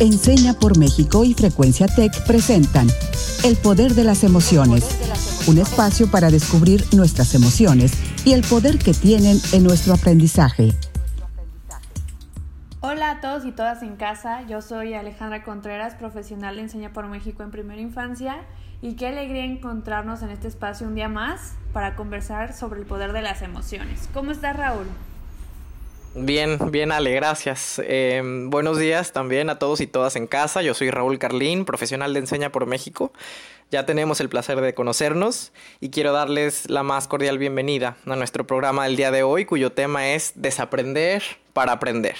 Enseña 0.00 0.54
por 0.54 0.78
México 0.78 1.24
y 1.24 1.34
Frecuencia 1.34 1.86
Tech 1.86 2.24
presentan 2.26 2.86
El 3.44 3.56
Poder 3.56 3.92
de 3.92 4.02
las 4.02 4.24
Emociones, 4.24 4.98
un 5.46 5.58
espacio 5.58 6.10
para 6.10 6.30
descubrir 6.30 6.86
nuestras 6.94 7.34
emociones 7.34 7.92
y 8.24 8.32
el 8.32 8.40
poder 8.40 8.78
que 8.78 8.94
tienen 8.94 9.38
en 9.52 9.62
nuestro 9.62 9.92
aprendizaje. 9.92 10.72
Hola 12.80 13.10
a 13.10 13.20
todos 13.20 13.44
y 13.44 13.52
todas 13.52 13.82
en 13.82 13.96
casa, 13.96 14.40
yo 14.48 14.62
soy 14.62 14.94
Alejandra 14.94 15.44
Contreras, 15.44 15.96
profesional 15.96 16.56
de 16.56 16.62
Enseña 16.62 16.94
por 16.94 17.06
México 17.06 17.42
en 17.42 17.50
Primera 17.50 17.82
Infancia 17.82 18.36
y 18.80 18.94
qué 18.94 19.08
alegría 19.08 19.44
encontrarnos 19.44 20.22
en 20.22 20.30
este 20.30 20.48
espacio 20.48 20.86
un 20.86 20.94
día 20.94 21.10
más 21.10 21.56
para 21.74 21.94
conversar 21.94 22.54
sobre 22.54 22.80
el 22.80 22.86
poder 22.86 23.12
de 23.12 23.20
las 23.20 23.42
emociones. 23.42 24.08
¿Cómo 24.14 24.30
estás 24.30 24.56
Raúl? 24.56 24.86
Bien, 26.14 26.58
bien 26.72 26.90
Ale, 26.90 27.12
gracias. 27.12 27.80
Em, 27.86 28.50
buenos 28.50 28.78
días 28.78 29.12
también 29.12 29.48
a 29.48 29.60
todos 29.60 29.80
y 29.80 29.86
todas 29.86 30.16
en 30.16 30.26
casa. 30.26 30.60
Yo 30.60 30.74
soy 30.74 30.90
Raúl 30.90 31.20
Carlín, 31.20 31.64
profesional 31.64 32.12
de 32.12 32.18
Enseña 32.18 32.50
por 32.50 32.66
México. 32.66 33.12
Ya 33.70 33.86
tenemos 33.86 34.20
el 34.20 34.28
placer 34.28 34.60
de 34.60 34.74
conocernos 34.74 35.52
y 35.80 35.90
quiero 35.90 36.12
darles 36.12 36.68
la 36.68 36.82
más 36.82 37.06
cordial 37.06 37.38
bienvenida 37.38 37.96
a 38.06 38.16
nuestro 38.16 38.44
programa 38.44 38.84
del 38.84 38.96
día 38.96 39.12
de 39.12 39.22
hoy, 39.22 39.44
cuyo 39.44 39.70
tema 39.70 40.08
es 40.08 40.32
Desaprender 40.34 41.22
para 41.52 41.70
aprender. 41.70 42.16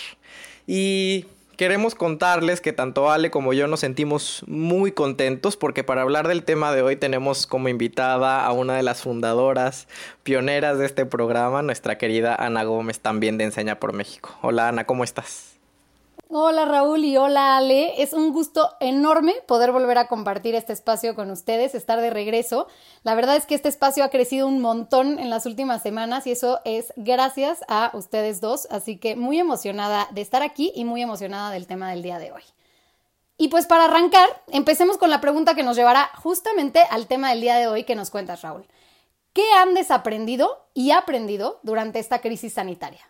Y 0.68 1.26
queremos 1.60 1.94
contarles 1.94 2.62
que 2.62 2.72
tanto 2.72 3.10
Ale 3.10 3.30
como 3.30 3.52
yo 3.52 3.66
nos 3.66 3.80
sentimos 3.80 4.42
muy 4.46 4.92
contentos 4.92 5.58
porque 5.58 5.84
para 5.84 6.00
hablar 6.00 6.26
del 6.26 6.42
tema 6.42 6.72
de 6.72 6.80
hoy 6.80 6.96
tenemos 6.96 7.46
como 7.46 7.68
invitada 7.68 8.46
a 8.46 8.52
una 8.52 8.76
de 8.76 8.82
las 8.82 9.02
fundadoras, 9.02 9.86
pioneras 10.22 10.78
de 10.78 10.86
este 10.86 11.04
programa, 11.04 11.60
nuestra 11.60 11.98
querida 11.98 12.34
Ana 12.34 12.64
Gómez, 12.64 13.00
también 13.00 13.36
de 13.36 13.44
Enseña 13.44 13.78
por 13.78 13.92
México. 13.92 14.38
Hola 14.40 14.68
Ana, 14.68 14.86
¿cómo 14.86 15.04
estás? 15.04 15.59
Hola 16.32 16.64
Raúl 16.64 17.04
y 17.04 17.16
hola 17.16 17.56
Ale. 17.56 18.00
Es 18.00 18.12
un 18.12 18.32
gusto 18.32 18.76
enorme 18.78 19.34
poder 19.48 19.72
volver 19.72 19.98
a 19.98 20.06
compartir 20.06 20.54
este 20.54 20.72
espacio 20.72 21.16
con 21.16 21.28
ustedes, 21.32 21.74
estar 21.74 22.00
de 22.00 22.08
regreso. 22.08 22.68
La 23.02 23.16
verdad 23.16 23.34
es 23.34 23.46
que 23.46 23.56
este 23.56 23.68
espacio 23.68 24.04
ha 24.04 24.10
crecido 24.10 24.46
un 24.46 24.60
montón 24.60 25.18
en 25.18 25.28
las 25.28 25.44
últimas 25.44 25.82
semanas 25.82 26.28
y 26.28 26.30
eso 26.30 26.60
es 26.64 26.92
gracias 26.94 27.64
a 27.66 27.90
ustedes 27.94 28.40
dos. 28.40 28.68
Así 28.70 28.96
que 28.96 29.16
muy 29.16 29.40
emocionada 29.40 30.06
de 30.12 30.20
estar 30.20 30.44
aquí 30.44 30.70
y 30.76 30.84
muy 30.84 31.02
emocionada 31.02 31.50
del 31.50 31.66
tema 31.66 31.90
del 31.90 32.02
día 32.02 32.20
de 32.20 32.30
hoy. 32.30 32.44
Y 33.36 33.48
pues 33.48 33.66
para 33.66 33.86
arrancar, 33.86 34.28
empecemos 34.52 34.98
con 34.98 35.10
la 35.10 35.20
pregunta 35.20 35.56
que 35.56 35.64
nos 35.64 35.74
llevará 35.74 36.12
justamente 36.22 36.78
al 36.90 37.08
tema 37.08 37.30
del 37.30 37.40
día 37.40 37.56
de 37.56 37.66
hoy 37.66 37.82
que 37.82 37.96
nos 37.96 38.10
cuentas 38.10 38.42
Raúl. 38.42 38.68
¿Qué 39.32 39.50
han 39.58 39.74
desaprendido 39.74 40.64
y 40.74 40.92
aprendido 40.92 41.58
durante 41.64 41.98
esta 41.98 42.20
crisis 42.20 42.52
sanitaria? 42.52 43.09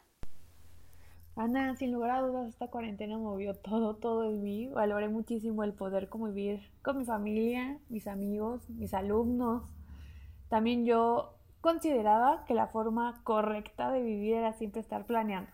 Ana, 1.37 1.77
sin 1.77 1.93
lugar 1.93 2.11
a 2.11 2.21
dudas, 2.21 2.49
esta 2.49 2.69
cuarentena 2.69 3.17
movió 3.17 3.55
todo, 3.55 3.97
todo 3.97 4.25
en 4.25 4.43
mí. 4.43 4.69
Valoré 4.69 5.09
muchísimo 5.09 5.65
el 5.65 5.73
poder 5.73 6.09
convivir 6.09 6.61
con 6.83 6.99
mi 6.99 7.05
familia, 7.05 7.79
mis 7.89 8.07
amigos, 8.07 8.69
mis 8.69 8.93
alumnos. 8.95 9.63
También 10.49 10.85
yo 10.85 11.35
consideraba 11.61 12.45
que 12.47 12.55
la 12.55 12.67
forma 12.67 13.21
correcta 13.25 13.91
de 13.91 14.03
vivir 14.03 14.35
era 14.35 14.53
siempre 14.55 14.81
estar 14.81 15.07
planeando. 15.07 15.51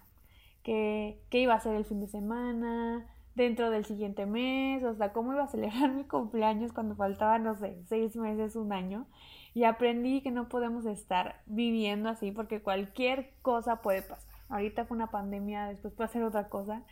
Que, 0.63 1.21
qué 1.31 1.41
iba 1.41 1.55
a 1.55 1.61
ser 1.61 1.77
el 1.77 1.85
fin 1.85 2.01
de 2.01 2.09
semana, 2.09 3.07
dentro 3.37 3.71
del 3.71 3.85
siguiente 3.85 4.27
mes, 4.27 4.83
o 4.83 4.95
sea, 4.95 5.13
cómo 5.13 5.33
iba 5.35 5.45
a 5.45 5.49
celebrar 5.49 5.93
mi 5.95 6.05
cumpleaños 6.05 6.73
cuando 6.73 6.97
faltaba, 6.97 7.39
no 7.39 7.55
sé, 7.55 7.77
seis 7.89 8.17
meses, 8.17 8.57
un 8.57 8.73
año. 8.73 9.07
Y 9.55 9.65
aprendí 9.65 10.23
que 10.23 10.31
no 10.31 10.49
podemos 10.49 10.87
estar 10.87 11.43
viviendo 11.47 12.09
así 12.09 12.33
porque 12.33 12.61
cualquier 12.61 13.33
cosa 13.43 13.83
puede 13.83 14.03
pasar 14.03 14.36
ahorita 14.49 14.85
fue 14.85 14.97
una 14.97 15.11
pandemia, 15.11 15.67
después 15.67 15.95
puede 15.95 16.11
ser 16.11 16.23
otra 16.23 16.49
cosa, 16.49 16.83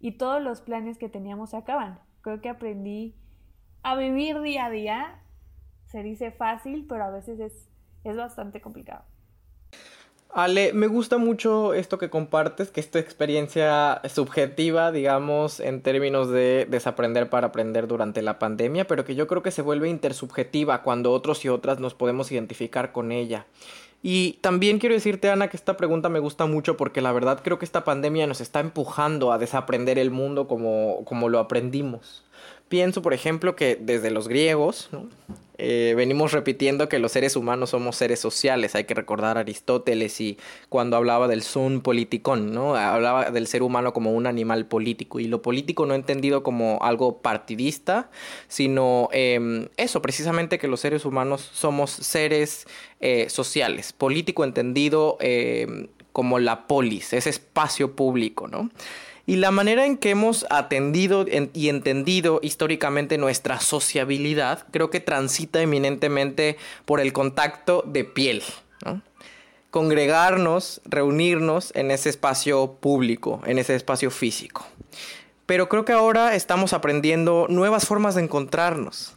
y 0.00 0.12
todos 0.12 0.42
los 0.42 0.60
planes 0.60 0.98
que 0.98 1.08
teníamos 1.08 1.50
se 1.50 1.56
acaban. 1.56 2.00
Creo 2.20 2.40
que 2.40 2.48
aprendí 2.48 3.14
a 3.82 3.96
vivir 3.96 4.40
día 4.40 4.66
a 4.66 4.70
día, 4.70 5.22
se 5.86 6.02
dice 6.02 6.30
fácil, 6.30 6.86
pero 6.88 7.04
a 7.04 7.10
veces 7.10 7.38
es, 7.40 7.68
es 8.02 8.16
bastante 8.16 8.60
complicado. 8.60 9.04
Ale, 10.34 10.72
me 10.72 10.88
gusta 10.88 11.16
mucho 11.16 11.74
esto 11.74 11.96
que 11.96 12.10
compartes, 12.10 12.72
que 12.72 12.80
es 12.80 12.90
tu 12.90 12.98
experiencia 12.98 14.02
subjetiva, 14.08 14.90
digamos, 14.90 15.60
en 15.60 15.80
términos 15.80 16.28
de 16.28 16.66
desaprender 16.68 17.30
para 17.30 17.46
aprender 17.46 17.86
durante 17.86 18.20
la 18.20 18.40
pandemia, 18.40 18.84
pero 18.88 19.04
que 19.04 19.14
yo 19.14 19.28
creo 19.28 19.44
que 19.44 19.52
se 19.52 19.62
vuelve 19.62 19.88
intersubjetiva 19.88 20.82
cuando 20.82 21.12
otros 21.12 21.44
y 21.44 21.48
otras 21.48 21.78
nos 21.78 21.94
podemos 21.94 22.32
identificar 22.32 22.90
con 22.90 23.12
ella. 23.12 23.46
Y 24.06 24.34
también 24.42 24.80
quiero 24.80 24.94
decirte, 24.94 25.30
Ana, 25.30 25.48
que 25.48 25.56
esta 25.56 25.78
pregunta 25.78 26.10
me 26.10 26.18
gusta 26.18 26.44
mucho 26.44 26.76
porque 26.76 27.00
la 27.00 27.10
verdad 27.10 27.40
creo 27.42 27.58
que 27.58 27.64
esta 27.64 27.84
pandemia 27.84 28.26
nos 28.26 28.42
está 28.42 28.60
empujando 28.60 29.32
a 29.32 29.38
desaprender 29.38 29.98
el 29.98 30.10
mundo 30.10 30.46
como, 30.46 31.06
como 31.06 31.30
lo 31.30 31.38
aprendimos. 31.38 32.22
Pienso, 32.68 33.02
por 33.02 33.14
ejemplo, 33.14 33.56
que 33.56 33.76
desde 33.80 34.10
los 34.10 34.26
griegos 34.26 34.88
eh, 35.56 35.94
venimos 35.96 36.32
repitiendo 36.32 36.88
que 36.88 36.98
los 36.98 37.12
seres 37.12 37.36
humanos 37.36 37.70
somos 37.70 37.96
seres 37.96 38.18
sociales. 38.18 38.74
Hay 38.74 38.84
que 38.84 38.94
recordar 38.94 39.36
a 39.36 39.40
Aristóteles 39.40 40.20
y 40.20 40.38
cuando 40.68 40.96
hablaba 40.96 41.28
del 41.28 41.42
sun 41.42 41.80
politikon, 41.80 42.52
¿no? 42.52 42.74
hablaba 42.74 43.30
del 43.30 43.46
ser 43.46 43.62
humano 43.62 43.92
como 43.92 44.12
un 44.12 44.26
animal 44.26 44.66
político. 44.66 45.20
Y 45.20 45.28
lo 45.28 45.42
político 45.42 45.86
no 45.86 45.94
entendido 45.94 46.42
como 46.42 46.78
algo 46.82 47.18
partidista, 47.18 48.10
sino 48.48 49.08
em, 49.12 49.68
eso, 49.76 50.02
precisamente 50.02 50.58
que 50.58 50.66
los 50.66 50.80
seres 50.80 51.04
humanos 51.04 51.48
somos 51.52 51.90
seres 51.90 52.66
eh, 53.00 53.28
sociales. 53.28 53.92
Político 53.92 54.42
entendido 54.42 55.18
em, 55.20 55.86
como 56.12 56.38
la 56.38 56.66
polis, 56.66 57.12
ese 57.12 57.30
espacio 57.30 57.94
público, 57.94 58.48
¿no? 58.48 58.70
Y 59.26 59.36
la 59.36 59.50
manera 59.50 59.86
en 59.86 59.96
que 59.96 60.10
hemos 60.10 60.46
atendido 60.50 61.24
y 61.52 61.68
entendido 61.68 62.40
históricamente 62.42 63.16
nuestra 63.18 63.60
sociabilidad 63.60 64.66
creo 64.70 64.90
que 64.90 65.00
transita 65.00 65.62
eminentemente 65.62 66.58
por 66.84 67.00
el 67.00 67.12
contacto 67.12 67.82
de 67.86 68.04
piel. 68.04 68.42
Congregarnos, 69.70 70.82
reunirnos 70.84 71.72
en 71.74 71.90
ese 71.90 72.10
espacio 72.10 72.74
público, 72.80 73.42
en 73.46 73.58
ese 73.58 73.74
espacio 73.74 74.10
físico. 74.10 74.66
Pero 75.46 75.68
creo 75.68 75.84
que 75.84 75.92
ahora 75.92 76.34
estamos 76.34 76.72
aprendiendo 76.72 77.46
nuevas 77.48 77.86
formas 77.86 78.14
de 78.14 78.22
encontrarnos. 78.22 79.14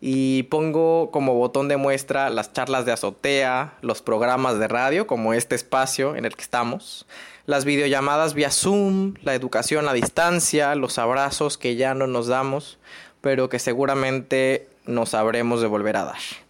Y 0.00 0.44
pongo 0.44 1.10
como 1.10 1.34
botón 1.34 1.68
de 1.68 1.76
muestra 1.76 2.30
las 2.30 2.52
charlas 2.52 2.86
de 2.86 2.92
azotea, 2.92 3.74
los 3.82 4.00
programas 4.00 4.58
de 4.58 4.66
radio, 4.66 5.06
como 5.06 5.34
este 5.34 5.54
espacio 5.54 6.16
en 6.16 6.24
el 6.24 6.34
que 6.34 6.42
estamos, 6.42 7.06
las 7.44 7.64
videollamadas 7.64 8.34
vía 8.34 8.50
Zoom, 8.50 9.14
la 9.22 9.34
educación 9.34 9.88
a 9.88 9.92
distancia, 9.92 10.74
los 10.74 10.98
abrazos 10.98 11.58
que 11.58 11.76
ya 11.76 11.94
no 11.94 12.06
nos 12.06 12.28
damos, 12.28 12.78
pero 13.20 13.48
que 13.48 13.58
seguramente 13.58 14.68
nos 14.86 15.14
habremos 15.14 15.60
de 15.60 15.66
volver 15.66 15.96
a 15.96 16.04
dar. 16.04 16.49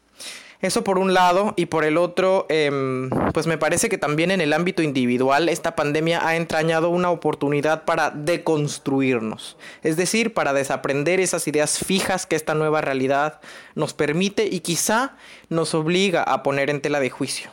Eso 0.61 0.85
por 0.85 0.99
un 0.99 1.15
lado, 1.15 1.55
y 1.57 1.67
por 1.67 1.85
el 1.85 1.97
otro, 1.97 2.47
em, 2.49 3.09
pues 3.33 3.47
me 3.47 3.59
parece 3.59 3.89
que 3.89 3.99
también 3.99 4.31
en 4.31 4.41
el 4.41 4.53
ámbito 4.53 4.83
individual 4.83 5.49
esta 5.49 5.75
pandemia 5.75 6.27
ha 6.27 6.37
entrañado 6.37 6.91
una 6.91 7.11
oportunidad 7.11 7.85
para 7.85 8.11
deconstruirnos, 8.11 9.57
es 9.83 9.97
decir, 9.97 10.35
para 10.35 10.53
desaprender 10.53 11.19
esas 11.21 11.49
ideas 11.49 11.79
fijas 11.79 12.27
que 12.27 12.37
esta 12.37 12.55
nueva 12.55 12.81
realidad 12.81 13.41
nos 13.75 13.95
permite 13.95 14.49
y 14.51 14.61
quizá 14.61 15.17
nos 15.49 15.75
obliga 15.75 16.23
a 16.23 16.43
poner 16.43 16.69
en 16.69 16.81
tela 16.81 17.01
de 17.01 17.11
juicio 17.11 17.51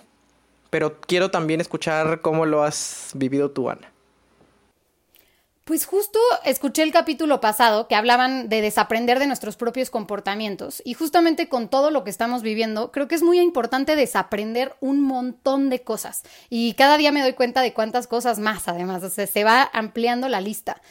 pero 0.70 1.00
quiero 1.00 1.32
también 1.32 1.62
escuchar 1.62 2.22
cómo 2.22 2.46
lo 2.46 2.64
has 2.64 3.12
vivido 3.16 3.52
tú, 3.52 3.70
Ana. 3.70 3.92
Pues 5.68 5.86
justo 5.86 6.18
escuché 6.46 6.82
el 6.82 6.94
capítulo 6.94 7.42
pasado 7.42 7.90
que 7.90 7.96
hablaban 7.96 8.48
de 8.48 8.62
desaprender 8.62 9.20
de 9.20 9.28
nuestros 9.28 9.58
propios 9.58 9.90
comportamientos 9.90 10.82
y 10.86 10.94
justamente 10.94 11.50
con 11.50 11.68
todo 11.68 11.92
lo 11.92 12.06
que 12.06 12.10
estamos 12.10 12.42
viviendo, 12.42 12.90
creo 12.94 13.10
que 13.10 13.16
es 13.16 13.22
muy 13.22 13.42
importante 13.42 13.98
desaprender 13.98 14.78
un 14.80 15.02
montón 15.02 15.70
de 15.70 15.82
cosas 15.82 16.24
y 16.50 16.72
cada 16.76 16.96
día 16.96 17.12
me 17.12 17.22
doy 17.22 17.34
cuenta 17.34 17.62
de 17.62 17.74
cuántas 17.74 18.08
cosas 18.08 18.40
más 18.40 18.70
además, 18.70 19.12
se 19.12 19.44
va 19.44 19.70
ampliando 19.74 20.30
la 20.30 20.40
lista. 20.40 20.82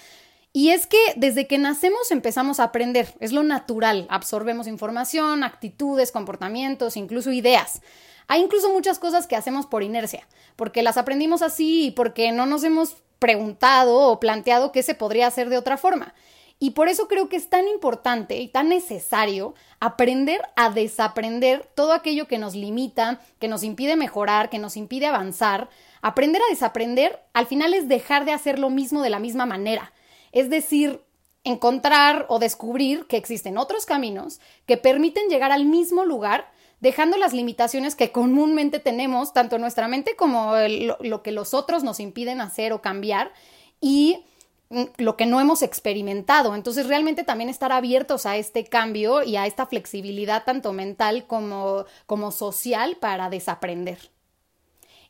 Y 0.52 0.68
es 0.68 0.86
que 0.86 0.98
desde 1.16 1.46
que 1.46 1.56
nacemos 1.56 2.10
empezamos 2.10 2.60
a 2.60 2.64
aprender, 2.64 3.14
es 3.18 3.32
lo 3.32 3.44
natural, 3.44 4.06
absorbemos 4.10 4.66
información, 4.66 5.42
actitudes, 5.42 6.12
comportamientos, 6.12 6.98
incluso 6.98 7.32
ideas. 7.32 7.80
Hay 8.28 8.42
incluso 8.42 8.70
muchas 8.70 8.98
cosas 8.98 9.26
que 9.26 9.36
hacemos 9.36 9.64
por 9.64 9.82
inercia, 9.82 10.28
porque 10.54 10.82
las 10.82 10.98
aprendimos 10.98 11.40
así 11.40 11.86
y 11.86 11.90
porque 11.92 12.30
no 12.32 12.44
nos 12.44 12.62
hemos 12.62 12.96
preguntado 13.18 13.98
o 14.10 14.20
planteado 14.20 14.72
qué 14.72 14.82
se 14.82 14.94
podría 14.94 15.26
hacer 15.26 15.48
de 15.48 15.58
otra 15.58 15.76
forma. 15.76 16.14
Y 16.58 16.70
por 16.70 16.88
eso 16.88 17.06
creo 17.06 17.28
que 17.28 17.36
es 17.36 17.50
tan 17.50 17.68
importante 17.68 18.38
y 18.38 18.48
tan 18.48 18.70
necesario 18.70 19.54
aprender 19.78 20.40
a 20.56 20.70
desaprender 20.70 21.68
todo 21.74 21.92
aquello 21.92 22.26
que 22.28 22.38
nos 22.38 22.54
limita, 22.54 23.20
que 23.38 23.48
nos 23.48 23.62
impide 23.62 23.96
mejorar, 23.96 24.48
que 24.48 24.58
nos 24.58 24.78
impide 24.78 25.06
avanzar. 25.06 25.68
Aprender 26.00 26.40
a 26.40 26.50
desaprender 26.50 27.20
al 27.34 27.46
final 27.46 27.74
es 27.74 27.88
dejar 27.88 28.24
de 28.24 28.32
hacer 28.32 28.58
lo 28.58 28.70
mismo 28.70 29.02
de 29.02 29.10
la 29.10 29.18
misma 29.18 29.44
manera. 29.44 29.92
Es 30.32 30.48
decir, 30.48 31.02
encontrar 31.44 32.24
o 32.28 32.38
descubrir 32.38 33.06
que 33.06 33.18
existen 33.18 33.58
otros 33.58 33.84
caminos 33.84 34.40
que 34.64 34.78
permiten 34.78 35.28
llegar 35.28 35.52
al 35.52 35.66
mismo 35.66 36.06
lugar 36.06 36.50
dejando 36.80 37.16
las 37.16 37.32
limitaciones 37.32 37.94
que 37.94 38.12
comúnmente 38.12 38.80
tenemos, 38.80 39.32
tanto 39.32 39.58
nuestra 39.58 39.88
mente 39.88 40.16
como 40.16 40.54
lo, 41.00 41.22
que 41.22 41.32
los 41.32 41.54
otros 41.54 41.82
nos 41.82 42.00
impiden 42.00 42.40
hacer 42.40 42.72
o 42.72 42.82
cambiar, 42.82 43.32
y 43.80 44.24
mm, 44.70 44.84
lo 44.98 45.16
que 45.16 45.26
no 45.26 45.40
hemos 45.40 45.62
experimentado. 45.62 46.54
Entonces, 46.54 46.86
realmente 46.86 47.24
también 47.24 47.50
estar 47.50 47.72
abiertos 47.72 48.26
a 48.26 48.36
este 48.36 48.64
cambio 48.64 49.22
y 49.22 49.36
a 49.36 49.46
esta 49.46 49.66
flexibilidad 49.66 50.44
tanto 50.44 50.72
mental 50.72 51.26
como, 51.26 51.86
como 52.06 52.30
social 52.30 52.96
para 52.96 53.30
desaprender. 53.30 54.10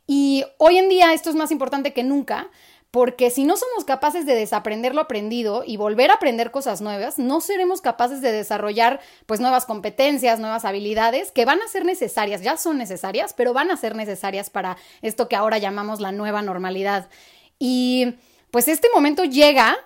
Y 0.07 0.45
hoy 0.59 0.79
en 0.79 0.89
día 0.89 1.13
esto 1.13 1.31
es 1.31 1.37
más 1.37 1.51
importante 1.51 1.93
que 1.93 2.05
nunca, 2.05 2.49
porque 2.91 3.31
si 3.31 3.45
no 3.45 3.57
somos 3.57 3.85
capaces 3.85 4.27
de 4.27 4.35
desaprender 4.35 4.95
lo 4.95 5.03
aprendido 5.03 5.65
y 5.67 5.77
volver 5.77 6.11
a 6.11 6.15
aprender 6.15 6.51
cosas 6.51 6.81
nuevas, 6.81 7.19
no 7.19 7.41
seremos 7.41 7.81
capaces 7.81 8.21
de 8.21 8.33
desarrollar 8.33 9.01
pues 9.27 9.41
nuevas 9.41 9.67
competencias, 9.67 10.41
nuevas 10.41 10.65
habilidades 10.65 11.31
que 11.31 11.45
van 11.45 11.61
a 11.61 11.69
ser 11.69 11.85
necesarias, 11.85 12.43
ya 12.43 12.57
son 12.57 12.79
necesarias, 12.79 13.35
pero 13.35 13.53
van 13.53 13.71
a 13.71 13.77
ser 13.77 13.97
necesarias 13.97 14.51
para 14.51 14.77
esto 15.03 15.29
que 15.29 15.37
ahora 15.37 15.59
llamamos 15.59 16.01
la 16.01 16.13
nueva 16.13 16.43
normalidad. 16.43 17.09
Y 17.59 18.15
pues 18.51 18.69
este 18.69 18.89
momento 18.95 19.25
llega, 19.25 19.77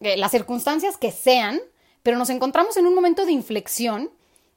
eh, 0.00 0.16
las 0.16 0.32
circunstancias 0.32 0.98
que 0.98 1.12
sean, 1.12 1.60
pero 2.02 2.18
nos 2.18 2.30
encontramos 2.30 2.76
en 2.76 2.86
un 2.86 2.94
momento 2.94 3.24
de 3.24 3.32
inflexión 3.32 4.10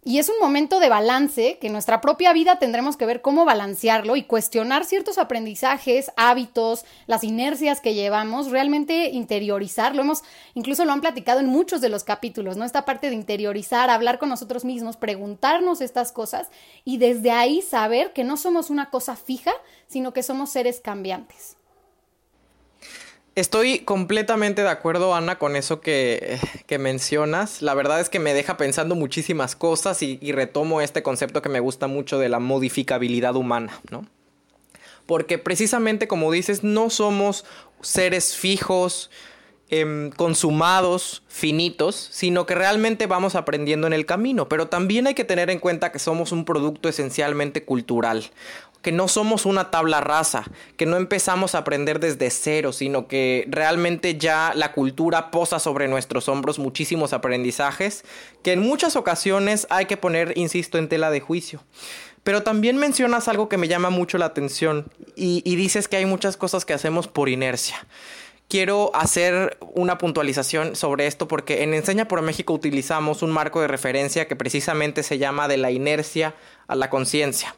y 0.07 0.19
es 0.19 0.29
un 0.29 0.35
momento 0.39 0.79
de 0.79 0.87
balance 0.87 1.57
que 1.59 1.65
en 1.65 1.73
nuestra 1.73 1.99
propia 1.99 2.31
vida 2.31 2.59
tendremos 2.59 2.95
que 2.95 3.07
ver 3.07 3.23
cómo 3.23 3.43
balancearlo 3.43 4.15
y 4.15 4.21
cuestionar 4.21 4.85
ciertos 4.85 5.17
aprendizajes, 5.17 6.11
hábitos, 6.15 6.85
las 7.07 7.23
inercias 7.23 7.81
que 7.81 7.95
llevamos, 7.95 8.51
realmente 8.51 9.09
interiorizarlo. 9.09 10.03
Hemos, 10.03 10.21
incluso 10.53 10.85
lo 10.85 10.91
han 10.91 11.01
platicado 11.01 11.39
en 11.39 11.47
muchos 11.47 11.81
de 11.81 11.89
los 11.89 12.03
capítulos, 12.03 12.55
¿no? 12.55 12.65
Esta 12.65 12.85
parte 12.85 13.09
de 13.09 13.15
interiorizar, 13.15 13.89
hablar 13.89 14.19
con 14.19 14.29
nosotros 14.29 14.63
mismos, 14.63 14.95
preguntarnos 14.95 15.81
estas 15.81 16.11
cosas 16.11 16.51
y 16.83 16.97
desde 16.97 17.31
ahí 17.31 17.63
saber 17.63 18.13
que 18.13 18.23
no 18.23 18.37
somos 18.37 18.69
una 18.69 18.91
cosa 18.91 19.15
fija, 19.15 19.53
sino 19.87 20.13
que 20.13 20.21
somos 20.21 20.51
seres 20.51 20.81
cambiantes. 20.81 21.57
Estoy 23.35 23.79
completamente 23.79 24.61
de 24.61 24.69
acuerdo, 24.69 25.13
Ana, 25.13 25.37
con 25.37 25.57
eso 25.57 25.81
que, 25.81 26.39
mencionas. 26.79 27.61
La 27.61 27.73
verdad 27.73 27.99
es 27.99 28.07
que 28.07 28.19
me 28.19 28.33
deja 28.33 28.55
pensando 28.55 28.95
muchísimas 28.95 29.57
cosas 29.57 30.01
y, 30.01 30.17
y, 30.21 30.31
retomo 30.31 30.79
este 30.79 31.03
concepto 31.03 31.41
que 31.41 31.49
me 31.49 31.59
gusta 31.59 31.87
mucho 31.87 32.17
de 32.17 32.29
la 32.29 32.39
modificabilidad 32.39 33.35
humana, 33.35 33.81
¿no? 33.91 34.05
Porque 35.05 35.37
precisamente 35.37 36.07
como 36.07 36.31
dices, 36.31 36.63
no 36.63 36.89
somos 36.89 37.43
seres 37.81 38.37
fijos, 38.37 39.11
Em, 39.71 40.11
consumados, 40.11 41.23
finitos, 41.27 41.95
sino 42.11 42.45
que 42.45 42.53
realmente 42.53 43.07
vamos 43.07 43.33
aprendiendo 43.33 43.87
en 43.87 43.93
el 43.93 44.05
camino. 44.05 44.47
Pero 44.47 44.67
también 44.67 45.07
hay 45.07 45.15
que 45.15 45.23
tener 45.23 45.49
en 45.49 45.57
cuenta 45.57 45.91
que 45.91 45.97
somos 45.97 46.31
un 46.31 46.45
producto 46.45 46.87
esencialmente 46.87 47.63
cultural, 47.63 48.29
que 48.83 48.91
no 48.91 49.07
somos 49.07 49.47
una 49.47 49.71
tabla 49.71 50.01
rasa, 50.01 50.43
que 50.77 50.85
no 50.85 50.97
empezamos 50.97 51.55
a 51.55 51.59
aprender 51.59 51.99
desde 51.99 52.29
cero, 52.29 52.73
sino 52.73 53.07
que 53.07 53.47
realmente 53.49 54.19
ya 54.19 54.53
la 54.53 54.71
cultura 54.71 55.31
posa 55.31 55.57
sobre 55.57 55.87
nuestros 55.87 56.29
hombros 56.29 56.59
muchísimos 56.59 57.11
aprendizajes 57.11 58.05
que 58.43 58.51
en 58.51 58.59
muchas 58.59 58.95
ocasiones 58.95 59.65
hay 59.71 59.87
que 59.87 59.97
poner, 59.97 60.37
insisto, 60.37 60.77
en 60.77 60.89
tela 60.89 61.09
de 61.09 61.21
juicio. 61.21 61.63
Pero 62.23 62.43
también 62.43 62.77
mencionas 62.77 63.27
algo 63.27 63.49
que 63.49 63.57
me 63.57 63.67
llama 63.67 63.89
mucho 63.89 64.19
la 64.19 64.25
atención 64.25 64.85
y, 65.15 65.41
y 65.43 65.55
dices 65.55 65.87
que 65.87 65.97
hay 65.97 66.05
muchas 66.05 66.37
cosas 66.37 66.65
que 66.65 66.73
hacemos 66.73 67.07
por 67.07 67.29
inercia 67.29 67.87
quiero 68.47 68.91
hacer 68.95 69.57
una 69.73 69.97
puntualización 69.97 70.75
sobre 70.75 71.07
esto 71.07 71.27
porque 71.27 71.63
en 71.63 71.73
Enseña 71.73 72.07
por 72.07 72.21
México 72.21 72.53
utilizamos 72.53 73.21
un 73.21 73.31
marco 73.31 73.61
de 73.61 73.67
referencia 73.67 74.27
que 74.27 74.35
precisamente 74.35 75.03
se 75.03 75.17
llama 75.17 75.47
de 75.47 75.57
la 75.57 75.71
inercia 75.71 76.35
a 76.67 76.75
la 76.75 76.89
conciencia. 76.89 77.55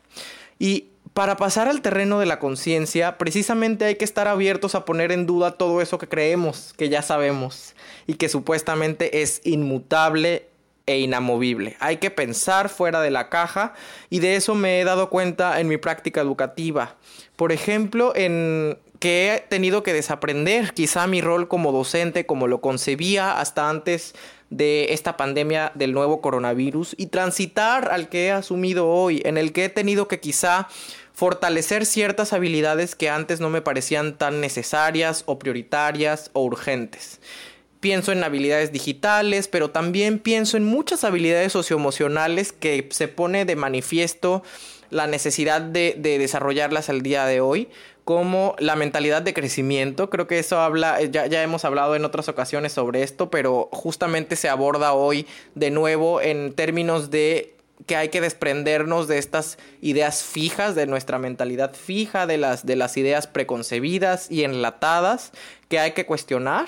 Y 0.60 0.86
para 1.14 1.38
pasar 1.38 1.68
al 1.68 1.82
terreno 1.82 2.20
de 2.20 2.26
la 2.26 2.40
conciencia, 2.40 3.18
precisamente 3.18 3.86
hay 3.86 3.96
que 3.96 4.06
estar 4.06 4.28
abiertos 4.28 4.76
a 4.76 4.86
poner 4.86 5.12
en 5.12 5.26
duda 5.26 5.52
todo 5.52 5.82
eso 5.82 5.98
que 5.98 6.08
creemos, 6.08 6.74
que 6.78 6.90
ya 6.90 7.02
sabemos 7.02 7.76
y 8.06 8.16
que 8.16 8.30
supuestamente 8.30 9.22
es 9.22 9.42
inmutable 9.44 10.48
e 10.86 11.00
inamovible. 11.00 11.76
Hay 11.80 11.98
que 11.98 12.12
pensar 12.12 12.70
fuera 12.70 13.02
de 13.02 13.12
la 13.12 13.30
caja 13.30 13.74
y 14.10 14.20
de 14.20 14.36
eso 14.36 14.56
me 14.56 14.80
he 14.80 14.84
dado 14.84 15.10
cuenta 15.10 15.60
en 15.60 15.68
mi 15.68 15.78
práctica 15.78 16.22
educativa. 16.22 16.96
Por 17.36 17.52
ejemplo, 17.52 18.14
en 18.16 18.80
que 19.00 19.34
he 19.34 19.40
tenido 19.42 19.84
que 19.84 19.94
desaprender 19.94 20.74
quizá 20.74 21.08
mi 21.08 21.22
rol 21.22 21.48
como 21.48 21.72
docente, 21.72 22.26
como 22.26 22.48
lo 22.48 22.62
concebía 22.62 23.40
hasta 23.40 23.70
antes 23.70 24.16
de 24.50 24.94
esta 24.94 25.18
pandemia 25.18 25.72
del 25.76 25.94
nuevo 25.94 26.22
coronavirus 26.22 26.96
y 26.98 27.08
transitar 27.08 27.92
al 27.92 28.10
que 28.10 28.28
he 28.28 28.32
asumido 28.32 28.88
hoy, 28.88 29.22
en 29.26 29.38
el 29.38 29.52
que 29.52 29.66
he 29.66 29.70
tenido 29.70 30.08
que 30.08 30.20
quizá 30.20 30.68
fortalecer 31.14 31.86
ciertas 31.86 32.32
habilidades 32.32 32.96
que 32.96 33.10
antes 33.10 33.40
no 33.40 33.50
me 33.50 33.62
parecían 33.62 34.18
tan 34.18 34.40
necesarias 34.40 35.24
o 35.26 35.40
prioritarias 35.40 36.30
o 36.34 36.44
urgentes. 36.44 37.20
Pienso 37.80 38.12
en 38.12 38.24
habilidades 38.24 38.72
digitales, 38.72 39.48
pero 39.48 39.70
también 39.70 40.20
pienso 40.20 40.58
en 40.58 40.64
muchas 40.64 41.04
habilidades 41.04 41.52
socioemocionales 41.52 42.52
que 42.52 42.88
se 42.92 43.08
pone 43.08 43.46
de 43.46 43.56
manifiesto 43.56 44.44
la 44.90 45.06
necesidad 45.06 45.62
de, 45.62 45.96
de 45.98 46.18
desarrollarlas 46.18 46.90
al 46.90 47.02
día 47.02 47.26
de 47.26 47.42
hoy, 47.42 47.68
como 48.08 48.56
la 48.58 48.78
mentalidad 48.78 49.22
de 49.22 49.34
crecimiento. 49.34 50.10
Creo 50.10 50.28
que 50.28 50.40
eso 50.40 50.62
habla, 50.62 51.02
eh, 51.02 51.12
ya, 51.12 51.26
ya 51.26 51.44
hemos 51.44 51.66
hablado 51.66 51.94
en 51.94 52.06
otras 52.06 52.30
ocasiones 52.30 52.72
sobre 52.72 53.04
esto, 53.04 53.30
pero 53.30 53.68
justamente 53.74 54.38
se 54.38 54.48
aborda 54.48 54.94
hoy 54.94 55.28
de 55.56 55.72
nuevo 55.72 56.22
en 56.22 56.54
términos 56.54 57.12
de 57.12 57.54
que 57.86 57.98
hay 57.98 58.08
que 58.08 58.22
desprendernos 58.22 59.10
de 59.10 59.18
estas 59.18 59.58
ideas 59.82 60.24
fijas, 60.24 60.74
de 60.74 60.88
nuestra 60.88 61.20
mentalidad 61.20 61.74
fija, 61.74 62.28
de 62.28 62.38
las, 62.38 62.66
de 62.66 62.78
las 62.78 62.96
ideas 62.96 63.28
preconcebidas 63.28 64.32
y 64.32 64.46
enlatadas 64.46 65.34
que 65.68 65.78
hay 65.78 65.92
que 65.92 66.06
cuestionar. 66.06 66.68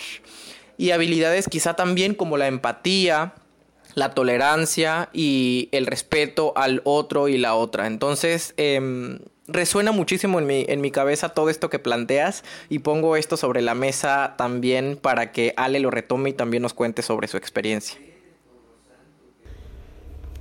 Y 0.78 0.92
habilidades 0.92 1.48
quizá 1.48 1.74
también 1.74 2.16
como 2.16 2.36
la 2.36 2.48
empatía, 2.48 3.34
la 3.96 4.14
tolerancia 4.14 5.08
y 5.14 5.70
el 5.72 5.86
respeto 5.86 6.52
al 6.58 6.82
otro 6.84 7.30
y 7.30 7.38
la 7.38 7.56
otra. 7.56 7.88
Entonces, 7.88 8.54
em, 8.58 9.20
resuena 9.52 9.92
muchísimo 9.92 10.40
en 10.40 10.48
mi, 10.48 10.66
en 10.68 10.82
mi 10.82 10.92
cabeza 10.92 11.30
todo 11.30 11.50
esto 11.50 11.70
que 11.70 11.80
planteas 11.80 12.44
y 12.70 12.80
pongo 12.80 13.16
esto 13.16 13.38
sobre 13.38 13.62
la 13.62 13.76
mesa 13.76 14.36
también 14.38 14.98
para 15.02 15.32
que 15.32 15.54
Ale 15.58 15.80
lo 15.80 15.92
retome 15.92 16.32
y 16.32 16.34
también 16.34 16.64
nos 16.64 16.74
cuente 16.74 17.02
sobre 17.02 17.28
su 17.28 17.38
experiencia. 17.38 18.00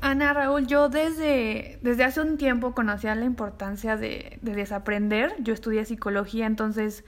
Ana 0.01 0.33
Raúl, 0.33 0.67
yo 0.67 0.89
desde, 0.89 1.79
desde 1.83 2.05
hace 2.05 2.21
un 2.21 2.39
tiempo 2.39 2.73
conocía 2.73 3.15
la 3.17 3.25
importancia 3.25 3.97
de, 3.97 4.39
de 4.43 4.55
desaprender. 4.55 5.35
Yo 5.41 5.53
estudié 5.53 5.85
psicología, 5.85 6.47
entonces 6.47 7.05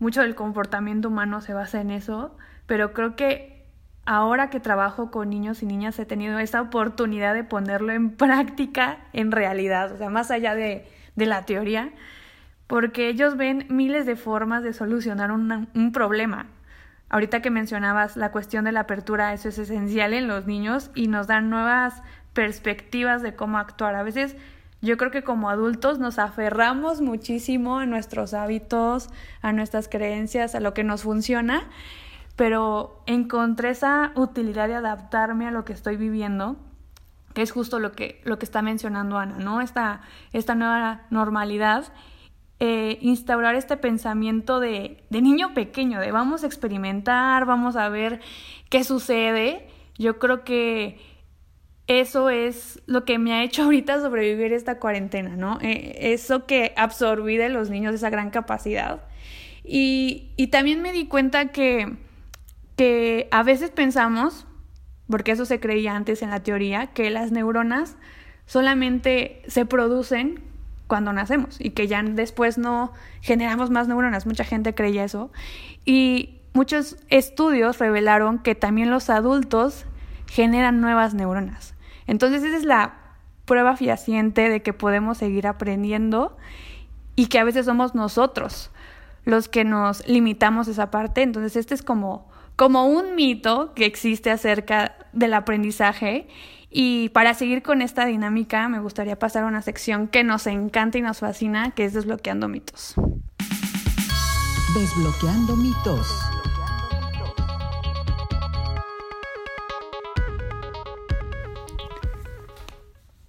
mucho 0.00 0.22
del 0.22 0.34
comportamiento 0.34 1.08
humano 1.08 1.40
se 1.40 1.54
basa 1.54 1.80
en 1.80 1.92
eso, 1.92 2.36
pero 2.66 2.92
creo 2.92 3.14
que 3.14 3.52
ahora 4.04 4.50
que 4.50 4.58
trabajo 4.58 5.12
con 5.12 5.30
niños 5.30 5.62
y 5.62 5.66
niñas 5.66 5.98
he 5.98 6.06
tenido 6.06 6.40
esa 6.40 6.60
oportunidad 6.60 7.34
de 7.34 7.44
ponerlo 7.44 7.92
en 7.92 8.10
práctica, 8.16 8.98
en 9.12 9.30
realidad, 9.30 9.92
o 9.92 9.98
sea, 9.98 10.10
más 10.10 10.32
allá 10.32 10.56
de, 10.56 10.86
de 11.16 11.26
la 11.26 11.44
teoría, 11.44 11.90
porque 12.66 13.08
ellos 13.08 13.36
ven 13.36 13.66
miles 13.68 14.06
de 14.06 14.16
formas 14.16 14.62
de 14.62 14.72
solucionar 14.72 15.30
un 15.30 15.92
problema. 15.92 16.46
Ahorita 17.12 17.42
que 17.42 17.50
mencionabas 17.50 18.16
la 18.16 18.32
cuestión 18.32 18.64
de 18.64 18.72
la 18.72 18.80
apertura, 18.80 19.34
eso 19.34 19.50
es 19.50 19.58
esencial 19.58 20.14
en 20.14 20.28
los 20.28 20.46
niños 20.46 20.90
y 20.94 21.08
nos 21.08 21.26
dan 21.26 21.50
nuevas 21.50 22.02
perspectivas 22.32 23.20
de 23.20 23.34
cómo 23.34 23.58
actuar. 23.58 23.94
A 23.94 24.02
veces 24.02 24.34
yo 24.80 24.96
creo 24.96 25.10
que 25.10 25.22
como 25.22 25.50
adultos 25.50 25.98
nos 25.98 26.18
aferramos 26.18 27.02
muchísimo 27.02 27.78
a 27.78 27.84
nuestros 27.84 28.32
hábitos, 28.32 29.10
a 29.42 29.52
nuestras 29.52 29.88
creencias, 29.88 30.54
a 30.54 30.60
lo 30.60 30.72
que 30.72 30.84
nos 30.84 31.02
funciona, 31.02 31.64
pero 32.34 33.02
encontré 33.04 33.70
esa 33.70 34.12
utilidad 34.14 34.68
de 34.68 34.76
adaptarme 34.76 35.46
a 35.46 35.50
lo 35.50 35.66
que 35.66 35.74
estoy 35.74 35.98
viviendo 35.98 36.56
que 37.34 37.42
es 37.42 37.50
justo 37.50 37.78
lo 37.78 37.92
que, 37.92 38.20
lo 38.24 38.38
que 38.38 38.44
está 38.44 38.62
mencionando 38.62 39.18
Ana, 39.18 39.38
¿no? 39.38 39.60
Esta, 39.60 40.02
esta 40.32 40.54
nueva 40.54 41.02
normalidad, 41.10 41.92
eh, 42.60 42.98
instaurar 43.00 43.54
este 43.54 43.76
pensamiento 43.76 44.60
de, 44.60 45.04
de 45.10 45.22
niño 45.22 45.54
pequeño, 45.54 46.00
de 46.00 46.12
vamos 46.12 46.44
a 46.44 46.46
experimentar, 46.46 47.44
vamos 47.44 47.76
a 47.76 47.88
ver 47.88 48.20
qué 48.68 48.84
sucede. 48.84 49.68
Yo 49.98 50.18
creo 50.18 50.44
que 50.44 50.98
eso 51.86 52.30
es 52.30 52.80
lo 52.86 53.04
que 53.04 53.18
me 53.18 53.32
ha 53.32 53.42
hecho 53.42 53.62
ahorita 53.64 54.00
sobrevivir 54.00 54.52
esta 54.52 54.78
cuarentena, 54.78 55.36
¿no? 55.36 55.58
Eh, 55.60 56.12
eso 56.12 56.46
que 56.46 56.72
absorbí 56.76 57.36
de 57.36 57.48
los 57.48 57.70
niños, 57.70 57.94
esa 57.94 58.10
gran 58.10 58.30
capacidad. 58.30 59.02
Y, 59.64 60.32
y 60.36 60.48
también 60.48 60.82
me 60.82 60.92
di 60.92 61.06
cuenta 61.06 61.48
que, 61.48 61.96
que 62.76 63.28
a 63.30 63.42
veces 63.42 63.70
pensamos, 63.70 64.46
porque 65.12 65.32
eso 65.32 65.44
se 65.44 65.60
creía 65.60 65.94
antes 65.94 66.22
en 66.22 66.30
la 66.30 66.40
teoría, 66.40 66.88
que 66.88 67.10
las 67.10 67.30
neuronas 67.32 67.96
solamente 68.46 69.42
se 69.46 69.66
producen 69.66 70.42
cuando 70.86 71.12
nacemos 71.12 71.60
y 71.60 71.70
que 71.70 71.86
ya 71.86 72.02
después 72.02 72.56
no 72.56 72.92
generamos 73.20 73.68
más 73.68 73.88
neuronas. 73.88 74.24
Mucha 74.24 74.42
gente 74.42 74.74
creía 74.74 75.04
eso. 75.04 75.30
Y 75.84 76.40
muchos 76.54 76.96
estudios 77.10 77.78
revelaron 77.78 78.38
que 78.38 78.54
también 78.54 78.90
los 78.90 79.10
adultos 79.10 79.84
generan 80.26 80.80
nuevas 80.80 81.12
neuronas. 81.12 81.74
Entonces 82.06 82.42
esa 82.42 82.56
es 82.56 82.64
la 82.64 82.94
prueba 83.44 83.76
fehaciente 83.76 84.48
de 84.48 84.62
que 84.62 84.72
podemos 84.72 85.18
seguir 85.18 85.46
aprendiendo 85.46 86.38
y 87.16 87.26
que 87.26 87.38
a 87.38 87.44
veces 87.44 87.66
somos 87.66 87.94
nosotros 87.94 88.70
los 89.26 89.50
que 89.50 89.64
nos 89.64 90.08
limitamos 90.08 90.68
esa 90.68 90.90
parte. 90.90 91.20
Entonces, 91.20 91.56
este 91.56 91.74
es 91.74 91.82
como, 91.82 92.31
como 92.62 92.86
un 92.86 93.16
mito 93.16 93.72
que 93.74 93.86
existe 93.86 94.30
acerca 94.30 94.94
del 95.12 95.34
aprendizaje. 95.34 96.28
Y 96.70 97.08
para 97.08 97.34
seguir 97.34 97.64
con 97.64 97.82
esta 97.82 98.06
dinámica, 98.06 98.68
me 98.68 98.78
gustaría 98.78 99.18
pasar 99.18 99.42
a 99.42 99.46
una 99.46 99.62
sección 99.62 100.06
que 100.06 100.22
nos 100.22 100.46
encanta 100.46 100.96
y 100.96 101.02
nos 101.02 101.18
fascina, 101.18 101.72
que 101.72 101.84
es 101.84 101.92
desbloqueando 101.92 102.46
mitos. 102.46 102.94
Desbloqueando 104.76 105.56
mitos. 105.56 106.06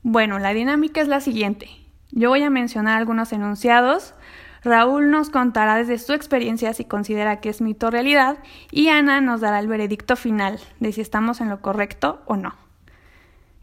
Bueno, 0.03 0.37
la 0.37 0.53
dinámica 0.53 1.01
es 1.01 1.07
la 1.07 1.21
siguiente. 1.21 1.71
Yo 2.11 2.29
voy 2.29 2.43
a 2.43 2.51
mencionar 2.51 2.99
algunos 2.99 3.33
enunciados. 3.33 4.13
Raúl 4.63 5.09
nos 5.11 5.29
contará 5.29 5.75
desde 5.75 5.97
su 5.99 6.13
experiencia 6.13 6.73
si 6.73 6.85
considera 6.85 7.41
que 7.41 7.49
es 7.49 7.61
mito 7.61 7.87
o 7.87 7.91
realidad 7.91 8.37
y 8.71 8.87
Ana 8.89 9.19
nos 9.19 9.41
dará 9.41 9.59
el 9.59 9.67
veredicto 9.67 10.15
final 10.15 10.59
de 10.79 10.91
si 10.91 11.01
estamos 11.01 11.41
en 11.41 11.49
lo 11.49 11.61
correcto 11.61 12.21
o 12.25 12.37
no. 12.37 12.55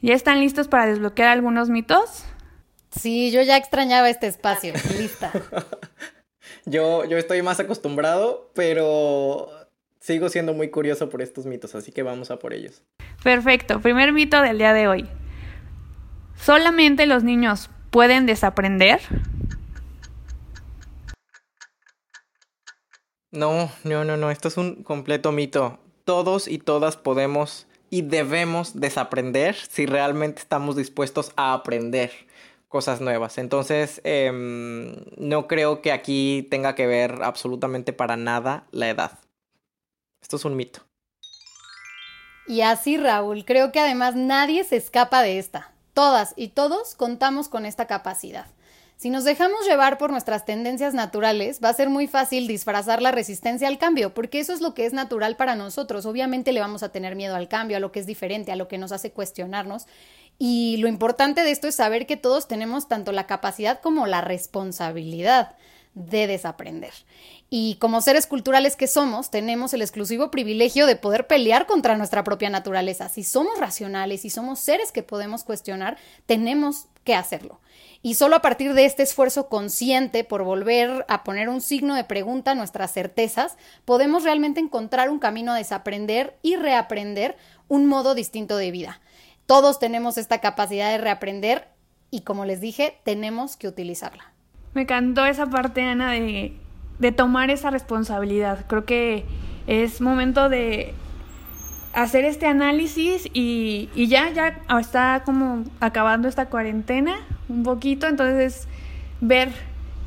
¿Ya 0.02 0.14
están 0.14 0.40
listos 0.40 0.68
para 0.68 0.86
desbloquear 0.86 1.28
algunos 1.28 1.68
mitos? 1.68 2.24
Sí, 2.90 3.30
yo 3.30 3.42
ya 3.42 3.56
extrañaba 3.56 4.10
este 4.10 4.26
espacio. 4.26 4.72
Lista. 4.98 5.30
Yo, 6.66 7.04
yo 7.04 7.16
estoy 7.18 7.42
más 7.42 7.60
acostumbrado, 7.60 8.50
pero 8.54 9.48
sigo 10.00 10.28
siendo 10.28 10.54
muy 10.54 10.70
curioso 10.70 11.08
por 11.08 11.22
estos 11.22 11.46
mitos, 11.46 11.74
así 11.74 11.92
que 11.92 12.02
vamos 12.02 12.30
a 12.30 12.38
por 12.38 12.52
ellos. 12.52 12.82
Perfecto, 13.22 13.80
primer 13.80 14.12
mito 14.12 14.40
del 14.42 14.58
día 14.58 14.72
de 14.72 14.88
hoy. 14.88 15.08
¿Solamente 16.36 17.06
los 17.06 17.22
niños 17.22 17.70
pueden 17.90 18.26
desaprender? 18.26 19.00
No, 23.30 23.70
no, 23.84 24.04
no, 24.04 24.16
no, 24.16 24.30
esto 24.30 24.48
es 24.48 24.56
un 24.56 24.82
completo 24.82 25.30
mito. 25.30 25.78
Todos 26.04 26.48
y 26.48 26.58
todas 26.58 26.96
podemos 26.96 27.66
y 27.90 28.02
debemos 28.02 28.80
desaprender 28.80 29.54
si 29.54 29.86
realmente 29.86 30.40
estamos 30.40 30.76
dispuestos 30.76 31.32
a 31.36 31.52
aprender 31.52 32.10
cosas 32.68 33.00
nuevas. 33.00 33.38
Entonces, 33.38 34.00
em, 34.04 34.94
no 35.16 35.48
creo 35.48 35.82
que 35.82 35.92
aquí 35.92 36.46
tenga 36.50 36.74
que 36.74 36.86
ver 36.86 37.22
absolutamente 37.22 37.92
para 37.92 38.16
nada 38.16 38.66
la 38.70 38.88
edad. 38.88 39.18
Esto 40.22 40.36
es 40.36 40.44
un 40.44 40.56
mito. 40.56 40.80
Y 42.46 42.62
así, 42.62 42.96
Raúl, 42.96 43.44
creo 43.44 43.70
que 43.70 43.80
además 43.80 44.14
nadie 44.16 44.64
se 44.64 44.76
escapa 44.76 45.22
de 45.22 45.38
esta. 45.38 45.72
Todas 45.94 46.32
y 46.36 46.48
todos 46.48 46.94
contamos 46.94 47.48
con 47.48 47.66
esta 47.66 47.86
capacidad. 47.86 48.46
Si 49.00 49.08
nos 49.08 49.24
dejamos 49.24 49.66
llevar 49.66 49.96
por 49.96 50.10
nuestras 50.10 50.44
tendencias 50.44 50.92
naturales, 50.92 51.60
va 51.64 51.70
a 51.70 51.74
ser 51.74 51.88
muy 51.88 52.06
fácil 52.06 52.46
disfrazar 52.46 53.00
la 53.00 53.10
resistencia 53.10 53.66
al 53.66 53.78
cambio, 53.78 54.12
porque 54.12 54.40
eso 54.40 54.52
es 54.52 54.60
lo 54.60 54.74
que 54.74 54.84
es 54.84 54.92
natural 54.92 55.36
para 55.36 55.56
nosotros. 55.56 56.04
Obviamente 56.04 56.52
le 56.52 56.60
vamos 56.60 56.82
a 56.82 56.90
tener 56.90 57.16
miedo 57.16 57.34
al 57.34 57.48
cambio, 57.48 57.78
a 57.78 57.80
lo 57.80 57.92
que 57.92 58.00
es 58.00 58.06
diferente, 58.06 58.52
a 58.52 58.56
lo 58.56 58.68
que 58.68 58.76
nos 58.76 58.92
hace 58.92 59.10
cuestionarnos. 59.10 59.86
Y 60.38 60.76
lo 60.82 60.86
importante 60.86 61.44
de 61.44 61.50
esto 61.50 61.66
es 61.66 61.76
saber 61.76 62.06
que 62.06 62.18
todos 62.18 62.46
tenemos 62.46 62.88
tanto 62.88 63.10
la 63.12 63.26
capacidad 63.26 63.80
como 63.80 64.06
la 64.06 64.20
responsabilidad 64.20 65.56
de 65.94 66.26
desaprender. 66.26 66.92
Y 67.48 67.76
como 67.76 68.02
seres 68.02 68.26
culturales 68.26 68.76
que 68.76 68.86
somos, 68.86 69.30
tenemos 69.30 69.72
el 69.72 69.80
exclusivo 69.80 70.30
privilegio 70.30 70.84
de 70.84 70.96
poder 70.96 71.26
pelear 71.26 71.66
contra 71.66 71.96
nuestra 71.96 72.22
propia 72.22 72.50
naturaleza. 72.50 73.08
Si 73.08 73.24
somos 73.24 73.58
racionales 73.58 74.26
y 74.26 74.30
somos 74.30 74.60
seres 74.60 74.92
que 74.92 75.02
podemos 75.02 75.42
cuestionar, 75.42 75.96
tenemos 76.26 76.89
que 77.04 77.14
hacerlo. 77.14 77.60
Y 78.02 78.14
solo 78.14 78.36
a 78.36 78.42
partir 78.42 78.72
de 78.72 78.86
este 78.86 79.02
esfuerzo 79.02 79.48
consciente 79.48 80.24
por 80.24 80.42
volver 80.42 81.04
a 81.08 81.22
poner 81.22 81.48
un 81.48 81.60
signo 81.60 81.94
de 81.94 82.04
pregunta 82.04 82.52
a 82.52 82.54
nuestras 82.54 82.92
certezas, 82.92 83.58
podemos 83.84 84.24
realmente 84.24 84.60
encontrar 84.60 85.10
un 85.10 85.18
camino 85.18 85.52
a 85.52 85.56
desaprender 85.56 86.36
y 86.42 86.56
reaprender 86.56 87.36
un 87.68 87.86
modo 87.86 88.14
distinto 88.14 88.56
de 88.56 88.70
vida. 88.70 89.00
Todos 89.44 89.78
tenemos 89.78 90.16
esta 90.16 90.38
capacidad 90.40 90.90
de 90.90 90.98
reaprender 90.98 91.68
y 92.10 92.22
como 92.22 92.44
les 92.46 92.60
dije, 92.60 92.98
tenemos 93.04 93.56
que 93.56 93.68
utilizarla. 93.68 94.32
Me 94.72 94.82
encantó 94.82 95.26
esa 95.26 95.46
parte, 95.46 95.82
Ana, 95.82 96.12
de, 96.12 96.56
de 96.98 97.12
tomar 97.12 97.50
esa 97.50 97.70
responsabilidad. 97.70 98.66
Creo 98.66 98.84
que 98.86 99.24
es 99.66 100.00
momento 100.00 100.48
de 100.48 100.94
hacer 101.92 102.24
este 102.24 102.46
análisis 102.46 103.28
y, 103.32 103.88
ya, 104.08 104.30
ya 104.30 104.62
está 104.78 105.22
como 105.24 105.64
acabando 105.80 106.28
esta 106.28 106.46
cuarentena 106.46 107.16
un 107.48 107.62
poquito, 107.62 108.06
entonces 108.06 108.68
ver 109.20 109.50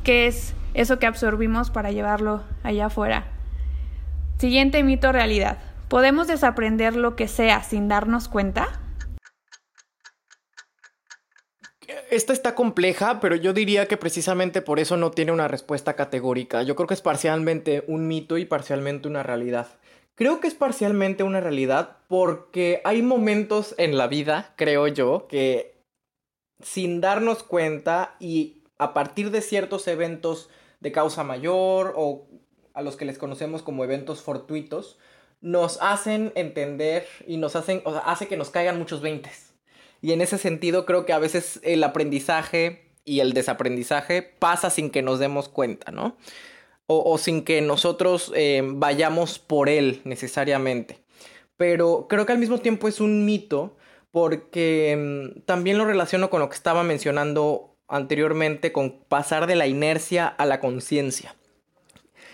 qué 0.02 0.26
es 0.26 0.54
eso 0.74 0.98
que 0.98 1.06
absorbimos 1.06 1.70
para 1.70 1.92
llevarlo 1.92 2.42
allá 2.62 2.86
afuera. 2.86 3.24
Siguiente 4.38 4.82
mito 4.82 5.12
realidad. 5.12 5.58
¿Podemos 5.88 6.26
desaprender 6.26 6.96
lo 6.96 7.14
que 7.14 7.28
sea 7.28 7.62
sin 7.62 7.88
darnos 7.88 8.28
cuenta? 8.28 8.80
Esta 12.10 12.32
está 12.32 12.54
compleja, 12.54 13.20
pero 13.20 13.36
yo 13.36 13.52
diría 13.52 13.86
que 13.86 13.96
precisamente 13.96 14.62
por 14.62 14.80
eso 14.80 14.96
no 14.96 15.10
tiene 15.10 15.32
una 15.32 15.48
respuesta 15.48 15.94
categórica. 15.94 16.62
Yo 16.62 16.74
creo 16.74 16.86
que 16.86 16.94
es 16.94 17.02
parcialmente 17.02 17.84
un 17.86 18.08
mito 18.08 18.38
y 18.38 18.44
parcialmente 18.44 19.08
una 19.08 19.22
realidad. 19.22 19.68
Creo 20.16 20.40
que 20.40 20.46
es 20.46 20.54
parcialmente 20.54 21.24
una 21.24 21.40
realidad 21.40 21.98
porque 22.08 22.80
hay 22.84 23.02
momentos 23.02 23.74
en 23.78 23.98
la 23.98 24.06
vida, 24.06 24.54
creo 24.56 24.86
yo, 24.86 25.26
que 25.28 25.74
sin 26.62 27.00
darnos 27.00 27.42
cuenta 27.42 28.14
y 28.20 28.62
a 28.78 28.94
partir 28.94 29.30
de 29.30 29.40
ciertos 29.40 29.88
eventos 29.88 30.50
de 30.80 30.92
causa 30.92 31.24
mayor 31.24 31.94
o 31.96 32.28
a 32.74 32.82
los 32.82 32.96
que 32.96 33.04
les 33.04 33.18
conocemos 33.18 33.62
como 33.62 33.84
eventos 33.84 34.22
fortuitos, 34.22 34.98
nos 35.40 35.78
hacen 35.82 36.32
entender 36.36 37.06
y 37.26 37.36
nos 37.36 37.56
hacen, 37.56 37.82
o 37.84 37.92
sea, 37.92 38.00
hace 38.00 38.28
que 38.28 38.36
nos 38.36 38.50
caigan 38.50 38.78
muchos 38.78 39.00
veintes. 39.00 39.54
Y 40.00 40.12
en 40.12 40.20
ese 40.20 40.38
sentido 40.38 40.86
creo 40.86 41.06
que 41.06 41.12
a 41.12 41.18
veces 41.18 41.60
el 41.62 41.82
aprendizaje 41.82 42.92
y 43.04 43.20
el 43.20 43.32
desaprendizaje 43.32 44.22
pasa 44.22 44.70
sin 44.70 44.90
que 44.90 45.02
nos 45.02 45.18
demos 45.18 45.48
cuenta, 45.48 45.92
¿no? 45.92 46.16
O, 46.86 47.16
sin 47.18 47.44
que 47.44 47.60
nosotros 47.62 48.32
eh, 48.34 48.62
vayamos 48.64 49.38
por 49.38 49.68
él 49.68 50.02
necesariamente. 50.04 50.98
Pero 51.56 52.06
creo 52.08 52.26
que 52.26 52.32
al 52.32 52.38
mismo 52.38 52.58
tiempo 52.58 52.88
es 52.88 53.00
un 53.00 53.24
mito 53.24 53.76
porque 54.10 55.32
mm, 55.34 55.40
también 55.42 55.78
lo 55.78 55.86
relaciono 55.86 56.30
con 56.30 56.40
lo 56.40 56.48
que 56.48 56.56
estaba 56.56 56.82
mencionando 56.82 57.76
anteriormente, 57.88 58.72
con 58.72 58.98
pasar 59.08 59.46
de 59.46 59.56
la 59.56 59.66
inercia 59.66 60.26
a 60.26 60.46
la 60.46 60.60
conciencia. 60.60 61.36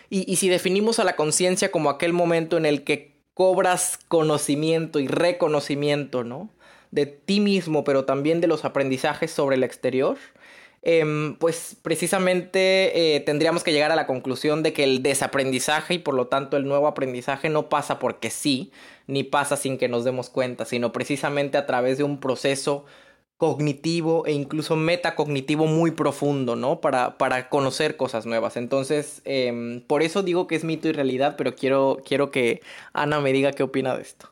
Y, 0.09 0.31
y 0.31 0.37
si 0.37 0.49
definimos 0.49 0.99
a 0.99 1.05
la 1.05 1.17
conciencia 1.17 1.71
como 1.71 1.91
aquel 1.91 2.13
momento 2.13 2.57
en 2.57 2.67
el 2.67 2.83
que 2.83 3.21
cobras 3.35 3.99
conocimiento 4.09 4.99
y 4.99 5.07
reconocimiento, 5.07 6.25
¿no? 6.25 6.51
De 6.91 7.07
ti 7.07 7.39
mismo, 7.41 7.85
pero 7.85 8.05
también 8.05 8.41
de 8.41 8.49
los 8.49 8.65
aprendizajes 8.65 9.31
sobre 9.31 9.57
el 9.57 9.63
exterior, 9.63 10.19
Em, 10.83 11.37
pues 11.37 11.77
precisamente 11.83 13.17
eh, 13.17 13.21
tendríamos 13.21 13.63
que 13.63 13.73
llegar 13.73 13.93
a 13.93 13.97
la 13.97 14.07
conclusión 14.07 14.63
de 14.63 14.73
que 14.73 14.85
el 14.85 15.03
desaprendizaje 15.03 15.95
y 15.95 15.99
por 15.99 16.15
lo 16.15 16.29
tanto 16.29 16.57
el 16.57 16.65
nuevo 16.67 16.87
aprendizaje 16.87 17.51
no 17.51 17.69
pasa 17.69 17.99
porque 17.99 18.31
sí, 18.31 18.73
ni 19.07 19.23
pasa 19.23 19.57
sin 19.57 19.77
que 19.77 19.89
nos 19.89 20.05
demos 20.05 20.31
cuenta, 20.31 20.65
sino 20.65 20.91
precisamente 20.93 21.59
a 21.59 21.67
través 21.67 21.99
de 21.99 22.05
un 22.05 22.19
proceso 22.19 22.87
cognitivo 23.37 24.27
e 24.27 24.33
incluso 24.33 24.77
metacognitivo 24.77 25.67
muy 25.67 25.93
profundo, 25.93 26.57
¿no? 26.57 26.81
Para, 26.81 27.19
para 27.19 27.49
conocer 27.49 27.97
cosas 27.97 28.27
nuevas. 28.27 28.57
Entonces, 28.57 29.23
em, 29.25 29.81
por 29.87 30.03
eso 30.03 30.23
digo 30.23 30.47
que 30.47 30.57
es 30.57 30.65
mito 30.65 30.89
y 30.89 30.93
realidad, 30.93 31.37
pero 31.39 31.55
quiero, 31.55 31.99
quiero 32.07 32.31
que 32.31 32.61
Ana 32.93 33.21
me 33.21 33.33
diga 33.33 33.53
qué 33.53 33.63
opina 33.63 33.97
de 33.97 34.03
esto. 34.03 34.31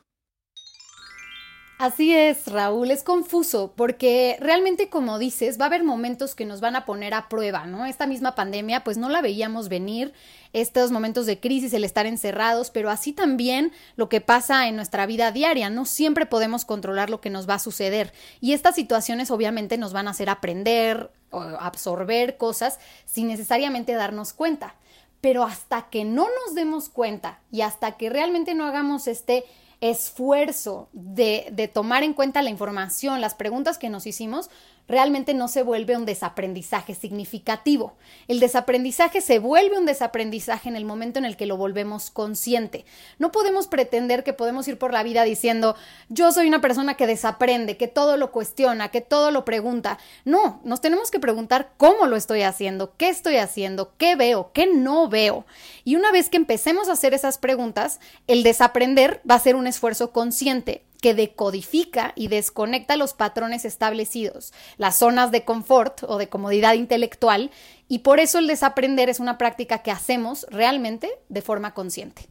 Así 1.79 2.13
es, 2.13 2.45
Raúl, 2.47 2.91
es 2.91 3.03
confuso 3.03 3.71
porque 3.73 4.35
realmente 4.41 4.89
como 4.89 5.17
dices, 5.17 5.57
va 5.57 5.63
a 5.63 5.67
haber 5.67 5.85
momentos 5.85 6.35
que 6.35 6.43
nos 6.43 6.59
van 6.59 6.75
a 6.75 6.83
poner 6.83 7.13
a 7.13 7.29
prueba, 7.29 7.67
¿no? 7.67 7.85
Esta 7.85 8.05
misma 8.05 8.35
pandemia 8.35 8.83
pues 8.83 8.97
no 8.97 9.07
la 9.07 9.21
veíamos 9.21 9.69
venir, 9.69 10.11
estos 10.51 10.91
momentos 10.91 11.25
de 11.25 11.39
crisis, 11.39 11.71
el 11.71 11.85
estar 11.85 12.05
encerrados, 12.05 12.69
pero 12.69 12.89
así 12.89 13.13
también 13.13 13.71
lo 13.95 14.09
que 14.09 14.19
pasa 14.19 14.67
en 14.67 14.75
nuestra 14.75 15.05
vida 15.05 15.31
diaria, 15.31 15.69
no 15.69 15.85
siempre 15.85 16.25
podemos 16.25 16.65
controlar 16.65 17.09
lo 17.09 17.21
que 17.21 17.29
nos 17.29 17.47
va 17.47 17.53
a 17.53 17.59
suceder 17.59 18.11
y 18.41 18.51
estas 18.51 18.75
situaciones 18.75 19.31
obviamente 19.31 19.77
nos 19.77 19.93
van 19.93 20.09
a 20.09 20.11
hacer 20.11 20.29
aprender 20.29 21.09
o 21.31 21.39
absorber 21.39 22.35
cosas 22.35 22.77
sin 23.05 23.29
necesariamente 23.29 23.93
darnos 23.93 24.33
cuenta. 24.33 24.75
Pero 25.21 25.43
hasta 25.43 25.89
que 25.89 26.03
no 26.03 26.27
nos 26.45 26.55
demos 26.55 26.89
cuenta 26.89 27.39
y 27.51 27.61
hasta 27.61 27.97
que 27.97 28.09
realmente 28.09 28.53
no 28.53 28.65
hagamos 28.65 29.07
este 29.07 29.45
esfuerzo 29.81 30.89
de, 30.93 31.49
de, 31.51 31.67
tomar 31.67 32.03
en 32.03 32.13
cuenta 32.13 32.41
la 32.41 32.49
información, 32.49 33.21
las 33.21 33.35
preguntas 33.35 33.77
que 33.77 33.89
nos 33.89 34.05
hicimos, 34.05 34.49
realmente 34.89 35.33
no 35.33 35.47
se 35.47 35.61
vuelve 35.61 35.95
un 35.95 36.05
desaprendizaje 36.05 36.95
significativo. 36.95 37.93
El 38.27 38.39
desaprendizaje 38.39 39.21
se 39.21 39.39
vuelve 39.39 39.77
un 39.77 39.85
desaprendizaje 39.85 40.67
en 40.67 40.75
el 40.75 40.83
momento 40.83 41.19
en 41.19 41.25
el 41.25 41.37
que 41.37 41.45
lo 41.45 41.55
volvemos 41.55 42.09
consciente. 42.09 42.85
No 43.19 43.31
podemos 43.31 43.67
pretender 43.67 44.23
que 44.23 44.33
podemos 44.33 44.67
ir 44.67 44.79
por 44.79 44.91
la 44.91 45.03
vida 45.03 45.23
diciendo 45.23 45.75
yo 46.09 46.31
soy 46.31 46.47
una 46.47 46.59
persona 46.59 46.95
que 46.95 47.07
desaprende, 47.07 47.77
que 47.77 47.87
todo 47.87 48.17
lo 48.17 48.31
cuestiona, 48.31 48.89
que 48.89 49.01
todo 49.01 49.29
lo 49.31 49.45
pregunta. 49.45 49.99
No, 50.25 50.59
nos 50.63 50.81
tenemos 50.81 51.11
que 51.11 51.19
preguntar 51.19 51.71
cómo 51.77 52.07
lo 52.07 52.15
estoy 52.15 52.41
haciendo, 52.41 52.95
qué 52.97 53.09
estoy 53.09 53.37
haciendo, 53.37 53.93
qué 53.97 54.15
veo, 54.15 54.51
qué 54.53 54.67
no 54.67 55.07
veo. 55.07 55.45
Y 55.85 55.95
una 55.95 56.11
vez 56.11 56.29
que 56.29 56.37
empecemos 56.37 56.89
a 56.89 56.93
hacer 56.93 57.13
esas 57.13 57.37
preguntas, 57.37 57.99
el 58.25 58.41
desaprender 58.41 59.21
va 59.29 59.35
a 59.35 59.39
ser 59.39 59.55
un 59.55 59.67
esfuerzo 59.67 60.11
consciente 60.11 60.88
que 61.01 61.13
decodifica 61.13 62.11
y 62.15 62.27
desconecta 62.27 62.97
los 62.97 63.13
patrones 63.13 63.65
establecidos, 63.65 64.53
las 64.77 64.97
zonas 64.97 65.31
de 65.31 65.45
confort 65.45 66.03
o 66.03 66.17
de 66.17 66.29
comodidad 66.29 66.73
intelectual, 66.73 67.51
y 67.87 67.99
por 67.99 68.19
eso 68.19 68.39
el 68.39 68.47
desaprender 68.47 69.09
es 69.09 69.19
una 69.19 69.37
práctica 69.37 69.79
que 69.79 69.91
hacemos 69.91 70.45
realmente 70.49 71.09
de 71.29 71.41
forma 71.41 71.73
consciente. 71.73 72.27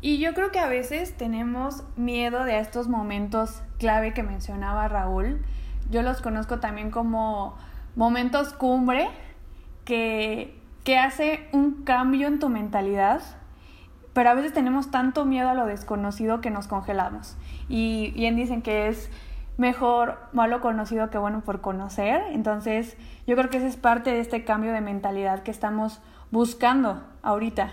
Y 0.00 0.18
yo 0.18 0.32
creo 0.32 0.52
que 0.52 0.60
a 0.60 0.68
veces 0.68 1.16
tenemos 1.16 1.82
miedo 1.96 2.44
de 2.44 2.60
estos 2.60 2.86
momentos 2.86 3.62
clave 3.78 4.14
que 4.14 4.22
mencionaba 4.22 4.86
Raúl. 4.86 5.44
Yo 5.90 6.02
los 6.02 6.20
conozco 6.20 6.60
también 6.60 6.92
como 6.92 7.56
momentos 7.96 8.52
cumbre 8.52 9.08
que, 9.84 10.56
que 10.84 10.98
hace 10.98 11.48
un 11.52 11.82
cambio 11.82 12.28
en 12.28 12.38
tu 12.38 12.48
mentalidad 12.48 13.22
pero 14.18 14.30
a 14.30 14.34
veces 14.34 14.52
tenemos 14.52 14.90
tanto 14.90 15.24
miedo 15.24 15.48
a 15.48 15.54
lo 15.54 15.66
desconocido 15.66 16.40
que 16.40 16.50
nos 16.50 16.66
congelamos. 16.66 17.36
Y 17.68 18.12
bien 18.12 18.36
dicen 18.36 18.62
que 18.62 18.88
es 18.88 19.10
mejor 19.56 20.18
malo 20.32 20.60
conocido 20.60 21.10
que 21.10 21.18
bueno 21.18 21.42
por 21.42 21.60
conocer. 21.60 22.22
Entonces, 22.30 22.96
yo 23.26 23.36
creo 23.36 23.50
que 23.50 23.58
esa 23.58 23.66
es 23.66 23.76
parte 23.76 24.10
de 24.10 24.20
este 24.20 24.44
cambio 24.44 24.72
de 24.72 24.80
mentalidad 24.80 25.42
que 25.42 25.50
estamos 25.50 26.00
buscando 26.30 27.04
ahorita. 27.22 27.72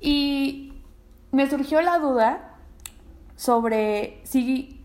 Y 0.00 0.74
me 1.30 1.48
surgió 1.48 1.80
la 1.80 1.98
duda 1.98 2.56
sobre 3.36 4.20
si 4.24 4.84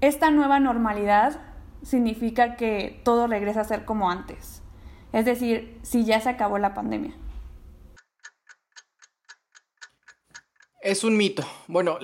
esta 0.00 0.30
nueva 0.30 0.60
normalidad 0.60 1.40
significa 1.82 2.56
que 2.56 3.00
todo 3.04 3.26
regresa 3.26 3.62
a 3.62 3.64
ser 3.64 3.84
como 3.84 4.10
antes. 4.10 4.62
Es 5.12 5.24
decir, 5.24 5.78
si 5.82 6.04
ya 6.04 6.20
se 6.20 6.30
acabó 6.30 6.58
la 6.58 6.74
pandemia. 6.74 7.14
Es 10.80 11.04
un 11.04 11.16
mito. 11.16 11.44
Bueno, 11.68 11.98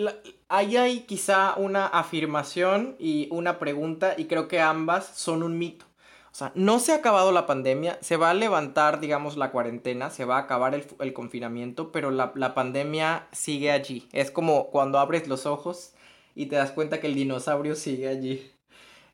ahí 0.48 0.76
hay 0.76 1.00
quizá 1.00 1.54
una 1.56 1.86
afirmación 1.86 2.96
y 2.98 3.28
una 3.30 3.58
pregunta 3.58 4.14
y 4.16 4.26
creo 4.26 4.48
que 4.48 4.60
ambas 4.60 5.06
son 5.14 5.42
un 5.42 5.58
mito. 5.58 5.86
O 6.30 6.34
sea, 6.38 6.52
no 6.54 6.78
se 6.78 6.92
ha 6.92 6.96
acabado 6.96 7.32
la 7.32 7.46
pandemia, 7.46 7.98
se 8.00 8.16
va 8.16 8.30
a 8.30 8.34
levantar, 8.34 9.00
digamos, 9.00 9.36
la 9.36 9.50
cuarentena, 9.50 10.10
se 10.10 10.24
va 10.24 10.36
a 10.36 10.42
acabar 10.42 10.74
el, 10.74 11.12
confinamiento, 11.12 11.90
pero 11.90 12.10
la, 12.10 12.54
pandemia 12.54 13.26
sigue 13.32 13.72
allí. 13.72 14.08
Es 14.12 14.30
como 14.30 14.70
cuando 14.70 14.98
abres 14.98 15.26
los 15.26 15.46
ojos 15.46 15.94
y 16.34 16.46
te 16.46 16.56
das 16.56 16.70
cuenta 16.70 17.00
que 17.00 17.08
el 17.08 17.14
dinosaurio 17.14 17.74
sigue 17.74 18.08
allí. 18.08 18.52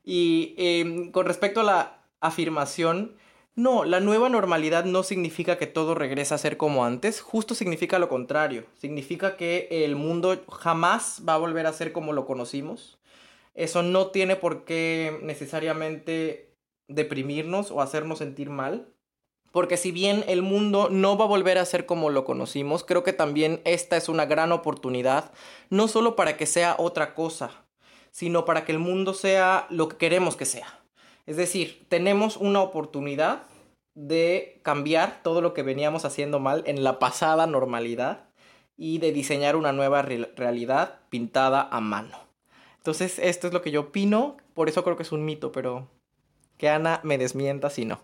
Y 0.04 0.54
em, 0.58 1.12
con 1.12 1.24
respecto 1.26 1.60
a 1.60 1.64
la 1.64 1.98
afirmación, 2.20 3.16
no, 3.56 3.84
la 3.84 4.00
nueva 4.00 4.28
normalidad 4.28 4.84
no 4.84 5.04
significa 5.04 5.58
que 5.58 5.68
todo 5.68 5.94
regresa 5.94 6.34
a 6.34 6.38
ser 6.38 6.56
como 6.56 6.84
antes, 6.84 7.20
justo 7.20 7.54
significa 7.54 8.00
lo 8.00 8.08
contrario, 8.08 8.64
significa 8.76 9.36
que 9.36 9.68
el 9.70 9.94
mundo 9.94 10.42
jamás 10.50 11.22
va 11.26 11.34
a 11.34 11.38
volver 11.38 11.66
a 11.66 11.72
ser 11.72 11.92
como 11.92 12.12
lo 12.12 12.26
conocimos. 12.26 12.98
Eso 13.54 13.84
no 13.84 14.08
tiene 14.08 14.34
por 14.34 14.64
qué 14.64 15.20
necesariamente 15.22 16.52
deprimirnos 16.88 17.70
o 17.70 17.80
hacernos 17.80 18.18
sentir 18.18 18.50
mal, 18.50 18.88
porque 19.52 19.76
si 19.76 19.92
bien 19.92 20.24
el 20.26 20.42
mundo 20.42 20.88
no 20.90 21.16
va 21.16 21.26
a 21.26 21.28
volver 21.28 21.58
a 21.58 21.64
ser 21.64 21.86
como 21.86 22.10
lo 22.10 22.24
conocimos, 22.24 22.82
creo 22.82 23.04
que 23.04 23.12
también 23.12 23.60
esta 23.64 23.96
es 23.96 24.08
una 24.08 24.26
gran 24.26 24.50
oportunidad, 24.50 25.32
no 25.70 25.86
solo 25.86 26.16
para 26.16 26.36
que 26.36 26.46
sea 26.46 26.74
otra 26.76 27.14
cosa, 27.14 27.64
sino 28.10 28.44
para 28.44 28.64
que 28.64 28.72
el 28.72 28.80
mundo 28.80 29.14
sea 29.14 29.68
lo 29.70 29.88
que 29.88 29.96
queremos 29.96 30.34
que 30.36 30.44
sea. 30.44 30.83
Es 31.26 31.36
decir, 31.36 31.86
tenemos 31.88 32.36
una 32.36 32.60
oportunidad 32.60 33.44
de 33.94 34.60
cambiar 34.62 35.22
todo 35.22 35.40
lo 35.40 35.54
que 35.54 35.62
veníamos 35.62 36.04
haciendo 36.04 36.40
mal 36.40 36.62
en 36.66 36.84
la 36.84 36.98
pasada 36.98 37.46
normalidad 37.46 38.28
y 38.76 38.98
de 38.98 39.12
diseñar 39.12 39.56
una 39.56 39.72
nueva 39.72 40.02
realidad 40.02 41.00
pintada 41.08 41.68
a 41.70 41.80
mano. 41.80 42.18
Entonces, 42.78 43.18
esto 43.18 43.46
es 43.46 43.52
lo 43.54 43.62
que 43.62 43.70
yo 43.70 43.82
opino, 43.82 44.36
por 44.52 44.68
eso 44.68 44.84
creo 44.84 44.96
que 44.96 45.04
es 45.04 45.12
un 45.12 45.24
mito, 45.24 45.52
pero 45.52 45.88
que 46.58 46.68
Ana 46.68 47.00
me 47.02 47.18
desmienta 47.18 47.70
si 47.70 47.84
no. 47.84 48.00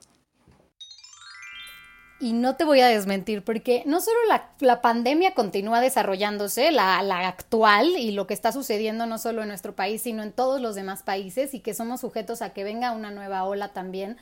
Y 2.20 2.35
no 2.35 2.54
te 2.54 2.64
voy 2.64 2.80
a 2.80 2.88
desmentir, 2.88 3.42
porque 3.42 3.83
no 3.87 4.00
solo 4.00 4.18
la, 4.61 4.83
pandemia 4.83 5.33
continúa 5.33 5.80
desarrollándose, 5.80 6.70
la, 6.70 7.02
la, 7.02 7.26
actual 7.26 7.87
y 7.96 8.11
lo 8.11 8.26
que 8.26 8.35
está 8.35 8.52
sucediendo 8.52 9.06
no 9.06 9.16
solo 9.16 9.40
en 9.40 9.48
nuestro 9.48 9.74
país, 9.74 10.02
sino 10.02 10.22
en 10.22 10.33
todos 10.33 10.61
los 10.61 10.74
demás 10.74 11.02
países, 11.02 11.54
y 11.54 11.61
que 11.61 11.72
somos 11.72 12.02
sujetos 12.02 12.42
a 12.42 12.52
que 12.52 12.62
venga 12.62 12.92
una 12.92 13.11
nueva 13.11 13.44
ola 13.44 13.72
también. 13.72 14.18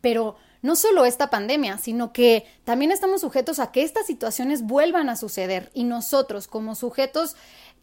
Pero 0.00 0.36
no 0.62 0.76
solo 0.76 1.04
esta 1.04 1.28
pandemia, 1.28 1.76
sino 1.76 2.12
que 2.12 2.46
también 2.64 2.90
estamos 2.90 3.20
sujetos 3.20 3.58
a 3.58 3.70
que 3.70 3.82
estas 3.82 4.06
situaciones 4.06 4.62
vuelvan 4.62 5.10
a 5.10 5.16
suceder. 5.16 5.70
Y 5.74 5.84
nosotros, 5.84 6.48
como 6.48 6.74
sujetos 6.74 7.36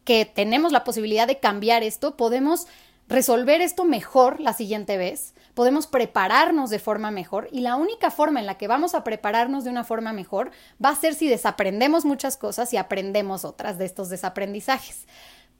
que 0.03 0.25
tenemos 0.25 0.71
la 0.71 0.83
posibilidad 0.83 1.27
de 1.27 1.39
cambiar 1.39 1.83
esto, 1.83 2.17
podemos 2.17 2.65
resolver 3.09 3.59
esto 3.61 3.83
mejor 3.83 4.39
la 4.39 4.53
siguiente 4.53 4.95
vez, 4.95 5.33
podemos 5.55 5.87
prepararnos 5.87 6.69
de 6.69 6.79
forma 6.79 7.11
mejor 7.11 7.49
y 7.51 7.61
la 7.61 7.75
única 7.75 8.11
forma 8.11 8.39
en 8.39 8.45
la 8.45 8.57
que 8.57 8.67
vamos 8.67 8.93
a 8.93 9.03
prepararnos 9.03 9.63
de 9.63 9.71
una 9.71 9.83
forma 9.83 10.13
mejor 10.13 10.51
va 10.83 10.89
a 10.89 10.95
ser 10.95 11.15
si 11.15 11.27
desaprendemos 11.27 12.05
muchas 12.05 12.37
cosas 12.37 12.71
y 12.71 12.77
aprendemos 12.77 13.43
otras 13.43 13.77
de 13.77 13.85
estos 13.85 14.09
desaprendizajes. 14.09 15.07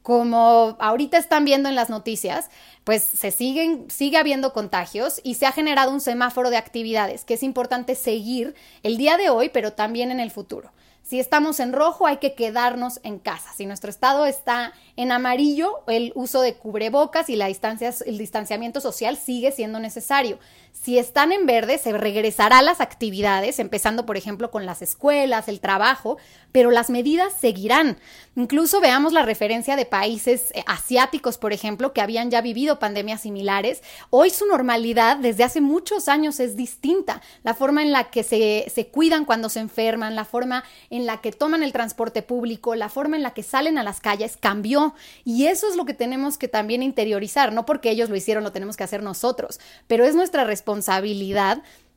Como 0.04 0.78
ahorita 0.80 1.18
están 1.18 1.44
viendo 1.44 1.68
en 1.68 1.76
las 1.76 1.90
noticias, 1.90 2.50
pues 2.84 3.04
se 3.04 3.32
siguen, 3.32 3.90
sigue 3.90 4.18
habiendo 4.18 4.54
contagios 4.54 5.20
y 5.24 5.36
se 5.36 5.46
ha 5.46 5.52
generado 5.52 5.92
un 5.92 6.00
semáforo 6.00 6.52
de 6.52 6.58
actividades 6.58 7.26
que 7.26 7.34
es 7.34 7.44
importante 7.44 7.96
seguir 7.96 8.56
el 8.84 8.96
día 8.96 9.18
de 9.18 9.30
hoy, 9.30 9.50
pero 9.50 9.74
también 9.74 10.12
en 10.12 10.20
el 10.20 10.32
futuro. 10.32 10.72
Si 11.10 11.20
estamos 11.20 11.60
en 11.60 11.74
rojo, 11.74 12.06
hay 12.06 12.18
que 12.18 12.36
quedarnos 12.36 13.00
en 13.02 13.18
casa. 13.18 13.52
Si 13.58 13.66
nuestro 13.66 13.90
estado 13.90 14.28
está 14.28 14.74
en 14.96 15.12
amarillo, 15.12 15.80
el 15.88 16.12
uso 16.14 16.40
de 16.40 16.54
cubrebocas 16.54 17.32
y 17.32 17.36
la 17.36 17.48
distancia, 17.48 17.92
el 18.06 18.20
distanciamiento 18.20 18.80
social 18.80 19.18
sigue 19.18 19.52
siendo 19.52 19.80
necesario. 19.80 20.38
Si 20.82 20.98
están 20.98 21.34
en 21.34 21.46
verde, 21.46 21.78
se 21.78 21.92
regresará 21.92 22.60
a 22.60 22.62
las 22.62 22.80
actividades, 22.80 23.60
empezando, 23.60 24.06
por 24.06 24.16
ejemplo, 24.16 24.50
con 24.50 24.66
las 24.66 24.82
escuelas, 24.82 25.50
el 25.50 25.60
trabajo, 25.60 26.18
pero 26.54 26.72
las 26.72 26.90
medidas 26.90 27.34
seguirán. 27.38 27.98
Incluso 28.38 28.80
veamos 28.80 29.12
la 29.12 29.24
referencia 29.24 29.76
de 29.76 29.86
países 29.86 30.52
eh, 30.56 30.64
asiáticos, 30.68 31.38
por 31.38 31.52
ejemplo, 31.52 31.92
que 31.92 32.00
habían 32.00 32.32
ya 32.32 32.40
vivido 32.40 32.80
pandemias 32.80 33.22
similares. 33.22 33.84
Hoy 34.10 34.30
su 34.30 34.46
normalidad 34.46 35.18
desde 35.18 35.44
hace 35.44 35.60
muchos 35.60 36.08
años 36.08 36.40
es 36.40 36.56
distinta. 36.56 37.22
La 37.44 37.54
forma 37.54 37.82
en 37.82 37.92
la 37.92 38.06
que 38.06 38.24
se, 38.24 38.72
se 38.74 38.88
cuidan 38.88 39.26
cuando 39.26 39.50
se 39.50 39.60
enferman, 39.60 40.16
la 40.16 40.24
forma 40.24 40.64
en 40.90 41.06
la 41.06 41.20
que 41.20 41.34
toman 41.34 41.62
el 41.62 41.74
transporte 41.74 42.22
público, 42.22 42.76
la 42.76 42.88
forma 42.88 43.18
en 43.18 43.24
la 43.24 43.34
que 43.34 43.44
salen 43.44 43.78
a 43.78 43.84
las 43.84 44.00
calles 44.00 44.38
cambió. 44.40 44.96
Y 45.26 45.48
eso 45.48 45.68
es 45.68 45.76
lo 45.76 45.84
que 45.84 45.94
tenemos 45.94 46.38
que 46.38 46.48
también 46.48 46.84
interiorizar, 46.84 47.52
no 47.52 47.66
porque 47.66 47.92
ellos 47.92 48.10
lo 48.10 48.16
hicieron, 48.16 48.46
lo 48.46 48.54
tenemos 48.54 48.78
que 48.78 48.86
hacer 48.86 49.04
nosotros, 49.04 49.60
pero 49.88 50.06
es 50.06 50.16
nuestra 50.16 50.46
responsabilidad 50.46 50.69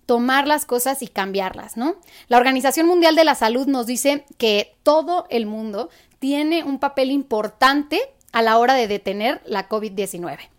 tomar 0.06 0.46
las 0.46 0.66
cosas 0.66 1.02
y 1.02 1.08
cambiarlas, 1.08 1.76
¿no? 1.76 1.96
La 2.28 2.36
Organización 2.38 2.86
Mundial 2.86 3.16
de 3.16 3.24
la 3.24 3.34
Salud 3.34 3.66
nos 3.66 3.86
dice 3.86 4.24
que 4.38 4.74
todo 4.82 5.26
el 5.30 5.46
mundo 5.46 5.90
tiene 6.18 6.64
un 6.64 6.78
papel 6.78 7.10
importante 7.10 8.00
a 8.32 8.42
la 8.42 8.58
hora 8.58 8.74
de 8.74 8.88
detener 8.88 9.40
la 9.44 9.68
COVID-19. 9.68 10.51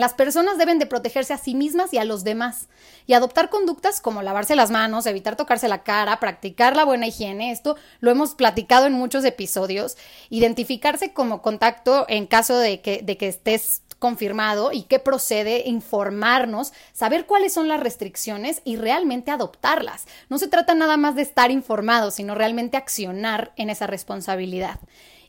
Las 0.00 0.14
personas 0.14 0.56
deben 0.56 0.78
de 0.78 0.86
protegerse 0.86 1.34
a 1.34 1.38
sí 1.38 1.54
mismas 1.54 1.92
y 1.92 1.98
a 1.98 2.04
los 2.04 2.24
demás 2.24 2.68
y 3.06 3.12
adoptar 3.12 3.50
conductas 3.50 4.00
como 4.00 4.22
lavarse 4.22 4.56
las 4.56 4.70
manos, 4.70 5.04
evitar 5.04 5.36
tocarse 5.36 5.68
la 5.68 5.82
cara, 5.82 6.18
practicar 6.18 6.74
la 6.74 6.86
buena 6.86 7.06
higiene. 7.06 7.52
Esto 7.52 7.76
lo 8.00 8.10
hemos 8.10 8.34
platicado 8.34 8.86
en 8.86 8.94
muchos 8.94 9.26
episodios. 9.26 9.98
Identificarse 10.30 11.12
como 11.12 11.42
contacto 11.42 12.06
en 12.08 12.26
caso 12.26 12.56
de 12.56 12.80
que, 12.80 13.02
de 13.02 13.18
que 13.18 13.28
estés 13.28 13.82
confirmado 13.98 14.72
y 14.72 14.84
qué 14.84 15.00
procede, 15.00 15.64
informarnos, 15.66 16.72
saber 16.94 17.26
cuáles 17.26 17.52
son 17.52 17.68
las 17.68 17.80
restricciones 17.80 18.62
y 18.64 18.76
realmente 18.76 19.30
adoptarlas. 19.30 20.06
No 20.30 20.38
se 20.38 20.48
trata 20.48 20.74
nada 20.74 20.96
más 20.96 21.14
de 21.14 21.20
estar 21.20 21.50
informados, 21.50 22.14
sino 22.14 22.34
realmente 22.34 22.78
accionar 22.78 23.52
en 23.56 23.68
esa 23.68 23.86
responsabilidad. 23.86 24.80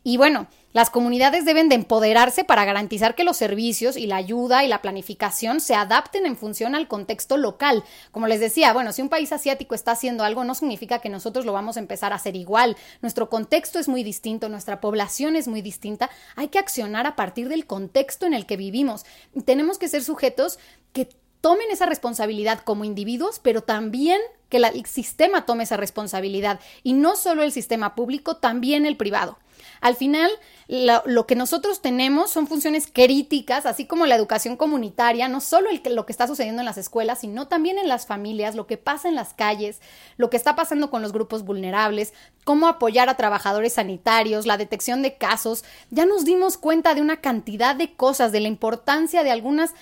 Y 0.03 0.17
bueno, 0.17 0.47
las 0.73 0.89
comunidades 0.89 1.45
deben 1.45 1.69
de 1.69 1.75
empoderarse 1.75 2.43
para 2.43 2.65
garantizar 2.65 3.13
que 3.13 3.23
los 3.23 3.37
servicios 3.37 3.97
y 3.97 4.07
la 4.07 4.15
ayuda 4.15 4.63
y 4.63 4.67
la 4.67 4.81
planificación 4.81 5.59
se 5.59 5.75
adapten 5.75 6.25
en 6.25 6.37
función 6.37 6.75
al 6.75 6.87
contexto 6.87 7.37
local. 7.37 7.83
Como 8.11 8.27
les 8.27 8.39
decía, 8.39 8.73
bueno, 8.73 8.93
si 8.93 9.01
un 9.01 9.09
país 9.09 9.31
asiático 9.31 9.75
está 9.75 9.91
haciendo 9.91 10.23
algo, 10.23 10.43
no 10.43 10.55
significa 10.55 10.99
que 10.99 11.09
nosotros 11.09 11.45
lo 11.45 11.53
vamos 11.53 11.75
a 11.75 11.81
empezar 11.81 12.13
a 12.13 12.15
hacer 12.15 12.35
igual. 12.35 12.77
Nuestro 13.01 13.29
contexto 13.29 13.79
es 13.79 13.87
muy 13.87 14.03
distinto, 14.03 14.49
nuestra 14.49 14.79
población 14.81 15.35
es 15.35 15.47
muy 15.47 15.61
distinta. 15.61 16.09
Hay 16.35 16.47
que 16.47 16.59
accionar 16.59 17.05
a 17.05 17.15
partir 17.15 17.49
del 17.49 17.67
contexto 17.67 18.25
en 18.25 18.33
el 18.33 18.45
que 18.45 18.57
vivimos. 18.57 19.05
Tenemos 19.45 19.77
que 19.77 19.89
ser 19.89 20.03
sujetos 20.03 20.57
que 20.93 21.09
tomen 21.41 21.69
esa 21.69 21.85
responsabilidad 21.85 22.61
como 22.63 22.85
individuos, 22.85 23.39
pero 23.39 23.61
también 23.61 24.21
que 24.47 24.57
el 24.57 24.85
sistema 24.85 25.45
tome 25.45 25.63
esa 25.63 25.77
responsabilidad 25.77 26.59
y 26.81 26.93
no 26.93 27.15
solo 27.15 27.43
el 27.43 27.51
sistema 27.51 27.93
público, 27.93 28.37
también 28.37 28.85
el 28.85 28.95
privado. 28.95 29.37
Al 29.81 29.95
final, 29.95 30.31
lo, 30.67 31.27
que 31.27 31.35
nosotros 31.35 31.81
tenemos 31.81 32.31
son 32.31 32.47
funciones 32.47 32.87
críticas, 32.91 33.65
así 33.65 33.85
como 33.85 34.05
la 34.05 34.15
educación 34.15 34.55
comunitaria, 34.55 35.27
no 35.27 35.41
solo 35.41 35.69
lo 35.89 36.05
que 36.05 36.13
está 36.13 36.27
sucediendo 36.27 36.61
en 36.61 36.65
las 36.65 36.77
escuelas, 36.77 37.19
sino 37.19 37.49
también 37.49 37.77
en 37.77 37.89
las 37.89 38.05
familias, 38.05 38.55
lo 38.55 38.67
que 38.67 38.77
pasa 38.77 39.09
en 39.09 39.15
las 39.15 39.33
calles, 39.33 39.81
lo 40.15 40.29
que 40.29 40.37
está 40.37 40.55
pasando 40.55 40.89
con 40.89 41.01
los 41.01 41.11
grupos 41.11 41.43
vulnerables, 41.43 42.13
cómo 42.45 42.67
apoyar 42.67 43.09
a 43.09 43.17
trabajadores 43.17 43.73
sanitarios, 43.73 44.45
la 44.45 44.57
detección 44.57 45.01
de 45.01 45.17
casos. 45.17 45.65
Ya 45.89 46.05
nos 46.05 46.23
dimos 46.23 46.57
cuenta 46.57 46.95
de 46.95 47.01
una 47.01 47.19
cantidad 47.19 47.75
de 47.75 47.93
cosas, 47.93 48.31
de 48.31 48.39
la 48.39 48.47
importancia 48.47 49.23
de 49.23 49.31
algunas 49.31 49.73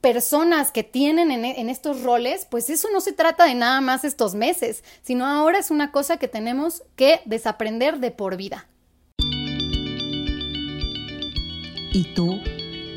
personas 0.00 0.70
que 0.70 0.84
tienen 0.84 1.30
en, 1.30 1.44
en, 1.44 1.68
estos 1.68 2.02
roles, 2.02 2.46
pues 2.48 2.70
eso 2.70 2.88
no 2.92 3.00
se 3.00 3.12
trata 3.12 3.44
de 3.44 3.54
nada 3.54 3.80
más 3.80 4.04
estos 4.04 4.34
meses, 4.34 4.84
sino 5.02 5.26
ahora 5.26 5.58
es 5.58 5.70
una 5.70 5.90
cosa 5.90 6.18
que 6.18 6.28
tenemos 6.28 6.84
que 6.94 7.20
desaprender 7.24 7.98
de 7.98 8.10
por 8.10 8.36
vida. 8.36 8.68
¿Y 11.90 12.04
tú 12.14 12.38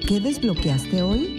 qué 0.06 0.19
desbloqueaste 0.19 1.01
hoy? 1.01 1.38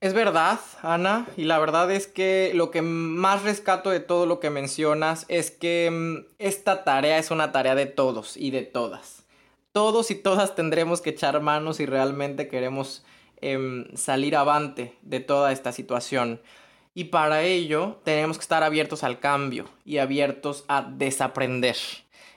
Es 0.00 0.12
verdad, 0.12 0.60
Ana, 0.82 1.26
y 1.38 1.44
la 1.44 1.58
verdad 1.58 1.90
es 1.90 2.06
que 2.06 2.52
lo 2.54 2.70
que 2.70 2.82
más 2.82 3.42
rescato 3.42 3.88
de 3.88 4.00
todo 4.00 4.26
lo 4.26 4.38
que 4.38 4.50
mencionas 4.50 5.24
es 5.28 5.50
que 5.50 5.90
mm, 5.90 6.34
esta 6.38 6.84
tarea 6.84 7.18
es 7.18 7.30
una 7.30 7.52
tarea 7.52 7.74
de 7.74 7.86
todos 7.86 8.36
y 8.36 8.50
de 8.50 8.62
todas. 8.62 9.24
Todos 9.72 10.10
y 10.10 10.14
todas 10.14 10.54
tendremos 10.54 11.00
que 11.00 11.10
echar 11.10 11.40
manos 11.40 11.78
si 11.78 11.86
realmente 11.86 12.48
queremos 12.48 13.02
em, 13.40 13.86
salir 13.96 14.36
avante 14.36 14.94
de 15.02 15.20
toda 15.20 15.52
esta 15.52 15.72
situación. 15.72 16.40
Y 16.98 17.04
para 17.04 17.44
ello 17.44 18.00
tenemos 18.02 18.38
que 18.38 18.42
estar 18.42 18.64
abiertos 18.64 19.04
al 19.04 19.20
cambio 19.20 19.66
y 19.84 19.98
abiertos 19.98 20.64
a 20.66 20.82
desaprender 20.82 21.76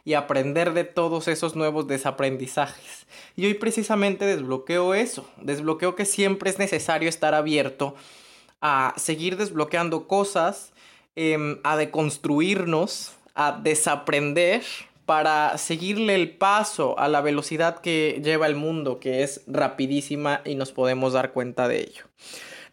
y 0.05 0.13
aprender 0.13 0.73
de 0.73 0.83
todos 0.83 1.27
esos 1.27 1.55
nuevos 1.55 1.87
desaprendizajes. 1.87 3.07
Y 3.35 3.47
hoy 3.47 3.55
precisamente 3.55 4.23
desbloqueo 4.23 4.93
eso, 4.93 5.27
desbloqueo 5.37 5.95
que 5.95 6.05
siempre 6.05 6.51
es 6.51 6.59
necesario 6.59 7.09
estar 7.09 7.33
abierto 7.33 7.95
a 8.61 8.93
seguir 8.97 9.35
desbloqueando 9.35 10.07
cosas, 10.07 10.73
em, 11.15 11.57
a 11.63 11.75
deconstruirnos, 11.75 13.13
a 13.33 13.53
desaprender 13.53 14.61
para 15.07 15.57
seguirle 15.57 16.13
el 16.13 16.37
paso 16.37 16.99
a 16.99 17.07
la 17.07 17.21
velocidad 17.21 17.81
que 17.81 18.21
lleva 18.23 18.45
el 18.45 18.55
mundo, 18.55 18.99
que 18.99 19.23
es 19.23 19.41
rapidísima 19.47 20.41
y 20.45 20.53
nos 20.53 20.71
podemos 20.71 21.13
dar 21.13 21.31
cuenta 21.31 21.67
de 21.67 21.79
ello. 21.79 22.03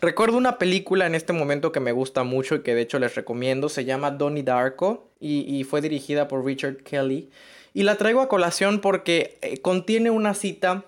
Recuerdo 0.00 0.36
una 0.36 0.58
película 0.58 1.06
en 1.06 1.16
este 1.16 1.32
momento 1.32 1.72
que 1.72 1.80
me 1.80 1.90
gusta 1.90 2.22
mucho 2.22 2.54
y 2.54 2.62
que 2.62 2.74
de 2.74 2.82
hecho 2.82 3.00
les 3.00 3.16
recomiendo, 3.16 3.68
se 3.68 3.84
llama 3.84 4.12
Donnie 4.12 4.44
Darko 4.44 5.10
y, 5.18 5.64
fue 5.64 5.80
dirigida 5.80 6.28
por 6.28 6.44
Richard 6.44 6.84
Kelly. 6.84 7.30
Y 7.74 7.82
la 7.82 7.96
traigo 7.96 8.20
a 8.20 8.28
colación 8.28 8.80
porque 8.80 9.38
eh, 9.42 9.58
contiene 9.60 10.10
una 10.10 10.34
cita 10.34 10.84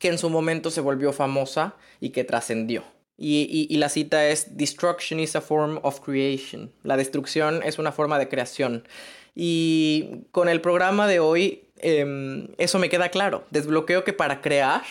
que 0.00 0.08
en 0.08 0.16
su 0.16 0.30
momento 0.30 0.70
se 0.70 0.80
volvió 0.80 1.12
famosa 1.12 1.74
y 2.00 2.10
que 2.10 2.24
trascendió. 2.24 2.84
Y, 3.20 3.76
la 3.76 3.88
cita 3.88 4.28
es, 4.28 4.56
Destruction 4.56 5.18
is 5.18 5.34
a 5.34 5.40
form 5.40 5.80
of 5.82 6.00
creation. 6.00 6.72
La 6.84 6.96
destrucción 6.96 7.62
es 7.64 7.78
una 7.78 7.90
forma 7.90 8.18
de 8.18 8.28
creación. 8.28 8.86
Y 9.34 10.24
con 10.30 10.48
el 10.48 10.60
programa 10.60 11.08
de 11.08 11.18
hoy, 11.18 11.64
em, 11.78 12.48
eso 12.58 12.78
me 12.78 12.88
queda 12.88 13.08
claro. 13.08 13.44
Desbloqueo 13.50 14.04
que 14.04 14.12
para 14.12 14.40
crear, 14.40 14.82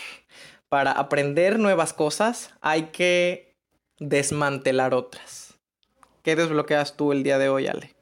para 0.68 0.92
aprender 0.92 1.58
nuevas 1.58 1.94
cosas, 1.94 2.52
hay 2.60 2.90
que 2.92 3.47
desmantelar 4.00 4.94
otras. 4.94 5.56
¿Qué 6.24 6.36
desbloqueas 6.36 6.98
tú 6.98 7.12
el 7.12 7.24
día 7.24 7.38
de 7.38 7.50
hoy, 7.50 7.68
Ale? 7.68 7.96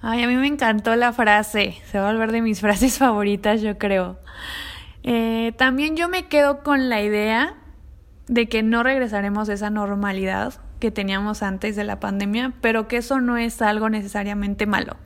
Ay, 0.00 0.22
a 0.22 0.28
mí 0.28 0.36
me 0.36 0.46
encantó 0.46 0.94
la 0.96 1.12
frase. 1.12 1.76
Se 1.90 1.98
va 1.98 2.08
a 2.08 2.12
volver 2.12 2.32
de 2.32 2.42
mis 2.42 2.60
frases 2.62 2.98
favoritas, 2.98 3.62
yo 3.62 3.78
creo. 3.78 4.18
Eh, 5.02 5.52
también 5.56 5.96
yo 5.96 6.08
me 6.08 6.28
quedo 6.28 6.62
con 6.62 6.88
la 6.88 7.02
idea 7.02 7.56
de 8.26 8.48
que 8.48 8.62
no 8.62 8.82
regresaremos 8.82 9.48
a 9.48 9.54
esa 9.54 9.70
normalidad 9.70 10.54
que 10.80 10.90
teníamos 10.90 11.42
antes 11.42 11.76
de 11.76 11.84
la 11.84 12.00
pandemia, 12.00 12.52
pero 12.60 12.88
que 12.88 12.98
eso 12.98 13.20
no 13.20 13.36
es 13.36 13.60
algo 13.62 13.88
necesariamente 13.88 14.66
malo. 14.66 14.96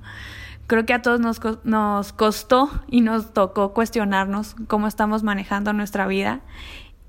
Creo 0.67 0.85
que 0.85 0.93
a 0.93 1.03
todos 1.03 1.21
nos, 1.21 1.41
nos 1.65 2.13
costó 2.13 2.71
y 2.89 3.01
nos 3.01 3.33
tocó 3.33 3.73
cuestionarnos 3.73 4.55
cómo 4.67 4.87
estamos 4.87 5.23
manejando 5.23 5.73
nuestra 5.73 6.07
vida 6.07 6.43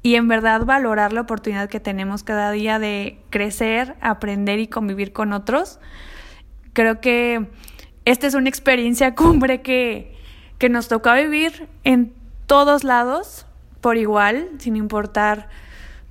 y 0.02 0.16
en 0.16 0.28
verdad 0.28 0.66
valorar 0.66 1.14
la 1.14 1.22
oportunidad 1.22 1.70
que 1.70 1.80
tenemos 1.80 2.24
cada 2.24 2.52
día 2.52 2.80
de 2.80 3.20
crecer, 3.30 3.96
aprender 4.02 4.60
y 4.60 4.68
convivir 4.68 5.12
con 5.12 5.34
otros. 5.34 5.80
Creo 6.74 7.02
que 7.02 7.50
esta 8.06 8.28
es 8.28 8.34
una 8.34 8.50
experiencia 8.50 9.16
cumbre 9.16 9.62
que, 9.62 10.16
que 10.58 10.70
nos 10.70 10.88
toca 10.88 11.14
vivir 11.16 11.68
en 11.84 12.14
todos 12.46 12.84
lados 12.84 13.46
por 13.82 13.98
igual, 13.98 14.50
sin 14.58 14.76
importar 14.76 15.50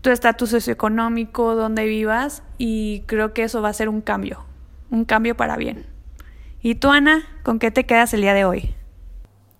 tu 0.01 0.11
estatus 0.11 0.51
socioeconómico, 0.51 1.55
dónde 1.55 1.85
vivas, 1.87 2.43
y 2.57 3.03
creo 3.07 3.35
que 3.35 3.43
eso 3.43 3.63
va 3.63 3.69
a 3.71 3.73
ser 3.73 3.89
un 3.89 4.01
cambio, 4.01 4.45
un 4.91 5.05
cambio 5.05 5.37
para 5.37 5.57
bien. 5.57 5.87
¿Y 6.63 6.77
tú, 6.77 6.91
Ana, 6.91 7.25
con 7.43 7.59
qué 7.59 7.71
te 7.71 7.85
quedas 7.85 8.15
el 8.15 8.23
día 8.23 8.35
de 8.35 8.45
hoy? 8.45 8.75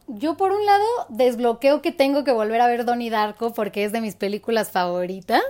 Yo 0.09 0.37
por 0.37 0.53
un 0.53 0.65
lado 0.65 0.85
desbloqueo 1.09 1.83
que 1.83 1.93
tengo 1.93 2.25
que 2.25 2.33
volver 2.33 2.61
a 2.61 2.67
ver 2.67 2.85
Donnie 2.85 3.11
Darko 3.11 3.53
porque 3.53 3.85
es 3.85 3.93
de 3.93 4.01
mis 4.01 4.17
películas 4.17 4.71
favoritas. 4.71 5.43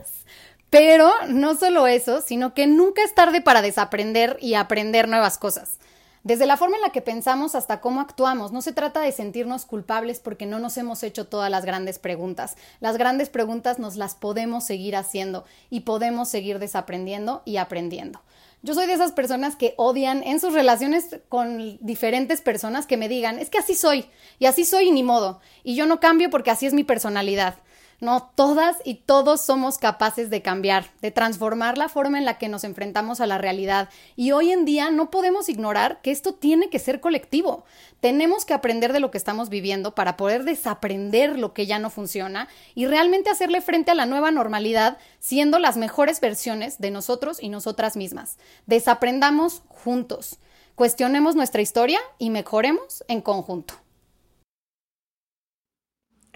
Pero 0.71 1.11
no 1.29 1.55
solo 1.55 1.87
eso, 1.87 2.21
sino 2.21 2.53
que 2.53 2.67
nunca 2.67 3.03
es 3.03 3.15
tarde 3.15 3.41
para 3.41 3.63
desaprender 3.63 4.37
y 4.41 4.55
aprender 4.55 5.09
nuevas 5.09 5.39
cosas. 5.39 5.79
Desde 6.25 6.45
la 6.45 6.59
forma 6.59 6.77
en 6.77 6.83
la 6.83 6.91
que 6.91 7.01
pensamos 7.01 7.55
hasta 7.55 7.81
cómo 7.81 8.03
actuamos, 8.03 8.53
no 8.53 8.61
se 8.61 8.75
trata 8.75 9.01
de 9.01 9.13
sentirnos 9.13 9.65
culpables 9.65 10.21
porque 10.21 10.45
no 10.45 10.59
nos 10.59 10.77
hemos 10.77 11.03
hecho 11.03 11.27
todas 11.27 11.51
las 11.51 11.65
grandes 11.65 11.99
preguntas. 11.99 12.57
Las 12.81 12.99
grandes 12.99 13.31
preguntas 13.31 13.79
nos 13.79 13.97
las 13.97 14.15
podemos 14.15 14.65
seguir 14.65 14.97
haciendo 14.97 15.45
y 15.71 15.81
podemos 15.81 16.29
seguir 16.29 16.59
desaprendiendo 16.59 17.41
y 17.47 17.57
aprendiendo. 17.57 18.21
Yo 18.63 18.75
soy 18.75 18.87
de 18.87 18.95
esas 18.95 19.13
personas 19.13 19.55
que 19.55 19.75
odian 19.77 20.25
en 20.25 20.41
sus 20.41 20.53
relaciones 20.53 21.21
con 21.29 21.79
diferentes 21.81 22.41
personas 22.41 22.87
que 22.87 22.97
me 22.97 23.09
digan, 23.09 23.39
es 23.39 23.51
que 23.51 23.59
así 23.59 23.75
soy, 23.75 24.07
y 24.41 24.47
así 24.47 24.65
soy 24.65 24.91
ni 24.91 25.05
modo, 25.05 25.41
y 25.63 25.77
yo 25.77 25.87
no 25.87 26.01
cambio 26.01 26.29
porque 26.29 26.51
así 26.51 26.67
es 26.67 26.75
mi 26.75 26.83
personalidad. 26.83 27.59
No, 28.01 28.31
todas 28.37 28.77
y 28.85 28.95
todos 28.95 29.41
somos 29.41 29.77
capaces 29.77 30.31
de 30.31 30.41
cambiar, 30.41 30.87
de 31.03 31.11
transformar 31.11 31.77
la 31.77 31.89
forma 31.89 32.19
en 32.19 32.25
la 32.25 32.39
que 32.39 32.49
nos 32.49 32.63
enfrentamos 32.63 33.21
a 33.21 33.27
la 33.27 33.39
realidad. 33.39 33.89
Y 34.15 34.31
hoy 34.31 34.53
en 34.53 34.65
día 34.65 34.93
no 34.93 35.11
podemos 35.11 35.49
ignorar 35.49 36.01
que 36.01 36.13
esto 36.13 36.33
tiene 36.33 36.71
que 36.71 36.79
ser 36.79 37.01
colectivo. 37.01 37.65
Tenemos 37.99 38.45
que 38.45 38.55
aprender 38.55 38.93
de 38.93 39.01
lo 39.01 39.11
que 39.11 39.19
estamos 39.19 39.49
viviendo 39.49 39.97
para 39.97 40.17
poder 40.17 40.45
desaprender 40.45 41.37
lo 41.37 41.53
que 41.55 41.67
ya 41.67 41.81
no 41.81 41.91
funciona 41.91 42.47
y 42.77 42.87
realmente 42.87 43.31
hacerle 43.31 43.61
frente 43.61 43.91
a 43.91 43.97
la 43.97 44.07
nueva 44.07 44.31
normalidad 44.31 44.99
siendo 45.19 45.59
las 45.59 45.77
mejores 45.77 46.21
versiones 46.21 46.79
de 46.79 46.93
nosotros 46.93 47.43
y 47.43 47.49
nosotras 47.49 47.97
mismas. 47.97 48.39
Desaprendamos 48.67 49.63
juntos, 49.67 50.39
cuestionemos 50.77 51.35
nuestra 51.35 51.63
historia 51.63 51.99
y 52.19 52.31
mejoremos 52.31 53.03
en 53.09 53.23
conjunto. 53.23 53.75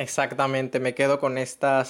Exactamente, 0.03 0.81
me 0.81 0.97
quedo 0.97 1.21
con 1.21 1.39
esta 1.39 1.85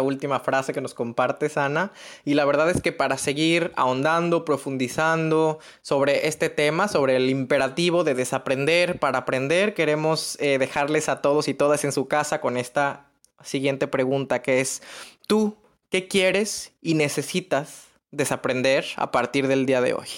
última 0.00 0.40
frase 0.40 0.72
que 0.72 0.80
nos 0.80 0.94
compartes, 0.94 1.58
Ana. 1.58 1.92
Y 2.24 2.32
la 2.32 2.46
verdad 2.46 2.70
es 2.70 2.80
que 2.80 2.92
para 2.92 3.18
seguir 3.18 3.72
ahondando, 3.76 4.46
profundizando 4.46 5.58
sobre 5.82 6.28
este 6.28 6.48
tema, 6.48 6.88
sobre 6.88 7.14
el 7.16 7.28
imperativo 7.28 8.04
de 8.04 8.14
desaprender 8.14 8.98
para 8.98 9.18
aprender, 9.18 9.74
queremos 9.74 10.38
eh, 10.40 10.56
dejarles 10.56 11.10
a 11.10 11.20
todos 11.20 11.46
y 11.46 11.52
todas 11.52 11.84
en 11.84 11.92
su 11.92 12.08
casa 12.08 12.40
con 12.40 12.56
esta 12.56 13.10
siguiente 13.42 13.86
pregunta 13.86 14.40
que 14.40 14.62
es, 14.62 14.80
¿tú 15.26 15.58
qué 15.90 16.08
quieres 16.08 16.72
y 16.80 16.94
necesitas 16.94 17.88
desaprender 18.10 18.86
a 18.96 19.10
partir 19.10 19.46
del 19.46 19.66
día 19.66 19.82
de 19.82 19.92
hoy? 19.92 20.08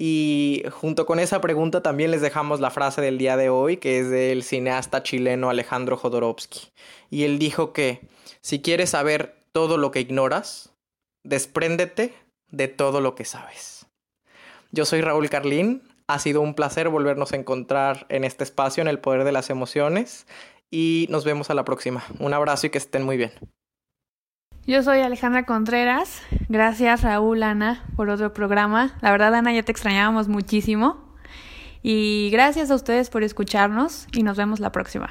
Y 0.00 0.62
junto 0.70 1.06
con 1.06 1.18
esa 1.18 1.40
pregunta 1.40 1.82
también 1.82 2.12
les 2.12 2.20
dejamos 2.20 2.60
la 2.60 2.70
frase 2.70 3.00
del 3.00 3.18
día 3.18 3.36
de 3.36 3.48
hoy, 3.48 3.78
que 3.78 3.98
es 3.98 4.08
del 4.08 4.44
cineasta 4.44 5.02
chileno 5.02 5.50
Alejandro 5.50 5.96
Jodorowsky. 5.96 6.68
Y 7.10 7.24
él 7.24 7.40
dijo 7.40 7.72
que 7.72 8.06
si 8.40 8.62
quieres 8.62 8.90
saber 8.90 9.34
todo 9.50 9.76
lo 9.76 9.90
que 9.90 9.98
ignoras, 9.98 10.72
despréndete 11.24 12.14
de 12.48 12.68
todo 12.68 13.00
lo 13.00 13.16
que 13.16 13.24
sabes. 13.24 13.86
Yo 14.70 14.84
soy 14.84 15.00
Raúl 15.00 15.30
Carlín, 15.30 15.82
ha 16.06 16.20
sido 16.20 16.42
un 16.42 16.54
placer 16.54 16.88
volvernos 16.90 17.32
a 17.32 17.36
encontrar 17.36 18.06
en 18.08 18.22
este 18.22 18.44
espacio, 18.44 18.82
en 18.82 18.88
el 18.88 19.00
poder 19.00 19.24
de 19.24 19.32
las 19.32 19.50
emociones, 19.50 20.28
y 20.70 21.08
nos 21.10 21.24
vemos 21.24 21.50
a 21.50 21.54
la 21.54 21.64
próxima. 21.64 22.04
Un 22.20 22.34
abrazo 22.34 22.68
y 22.68 22.70
que 22.70 22.78
estén 22.78 23.02
muy 23.02 23.16
bien. 23.16 23.32
Yo 24.68 24.82
soy 24.82 25.00
Alejandra 25.00 25.46
Contreras. 25.46 26.20
Gracias 26.50 27.00
Raúl, 27.00 27.42
Ana, 27.42 27.86
por 27.96 28.10
otro 28.10 28.34
programa. 28.34 28.98
La 29.00 29.10
verdad, 29.10 29.34
Ana, 29.34 29.50
ya 29.50 29.62
te 29.62 29.72
extrañábamos 29.72 30.28
muchísimo. 30.28 30.98
Y 31.82 32.28
gracias 32.32 32.70
a 32.70 32.74
ustedes 32.74 33.08
por 33.08 33.22
escucharnos 33.22 34.06
y 34.12 34.22
nos 34.24 34.36
vemos 34.36 34.60
la 34.60 34.70
próxima. 34.70 35.08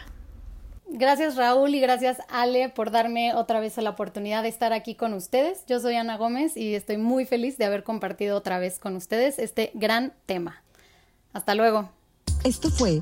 Gracias 0.87 1.37
Raúl 1.37 1.73
y 1.73 1.79
gracias 1.79 2.19
Ale 2.29 2.69
por 2.69 2.91
darme 2.91 3.33
otra 3.33 3.59
vez 3.59 3.75
la 3.77 3.89
oportunidad 3.89 4.43
de 4.43 4.49
estar 4.49 4.73
aquí 4.73 4.93
con 4.93 5.15
ustedes. 5.15 5.65
Yo 5.65 5.79
soy 5.79 5.95
Ana 5.95 6.17
Gómez 6.17 6.55
y 6.55 6.75
estoy 6.75 6.97
muy 6.97 7.25
feliz 7.25 7.57
de 7.57 7.65
haber 7.65 7.83
compartido 7.83 8.37
otra 8.37 8.59
vez 8.59 8.77
con 8.77 8.95
ustedes 8.95 9.39
este 9.39 9.71
gran 9.73 10.13
tema. 10.27 10.61
Hasta 11.33 11.55
luego. 11.55 11.89
Esto 12.43 12.69
fue 12.69 13.01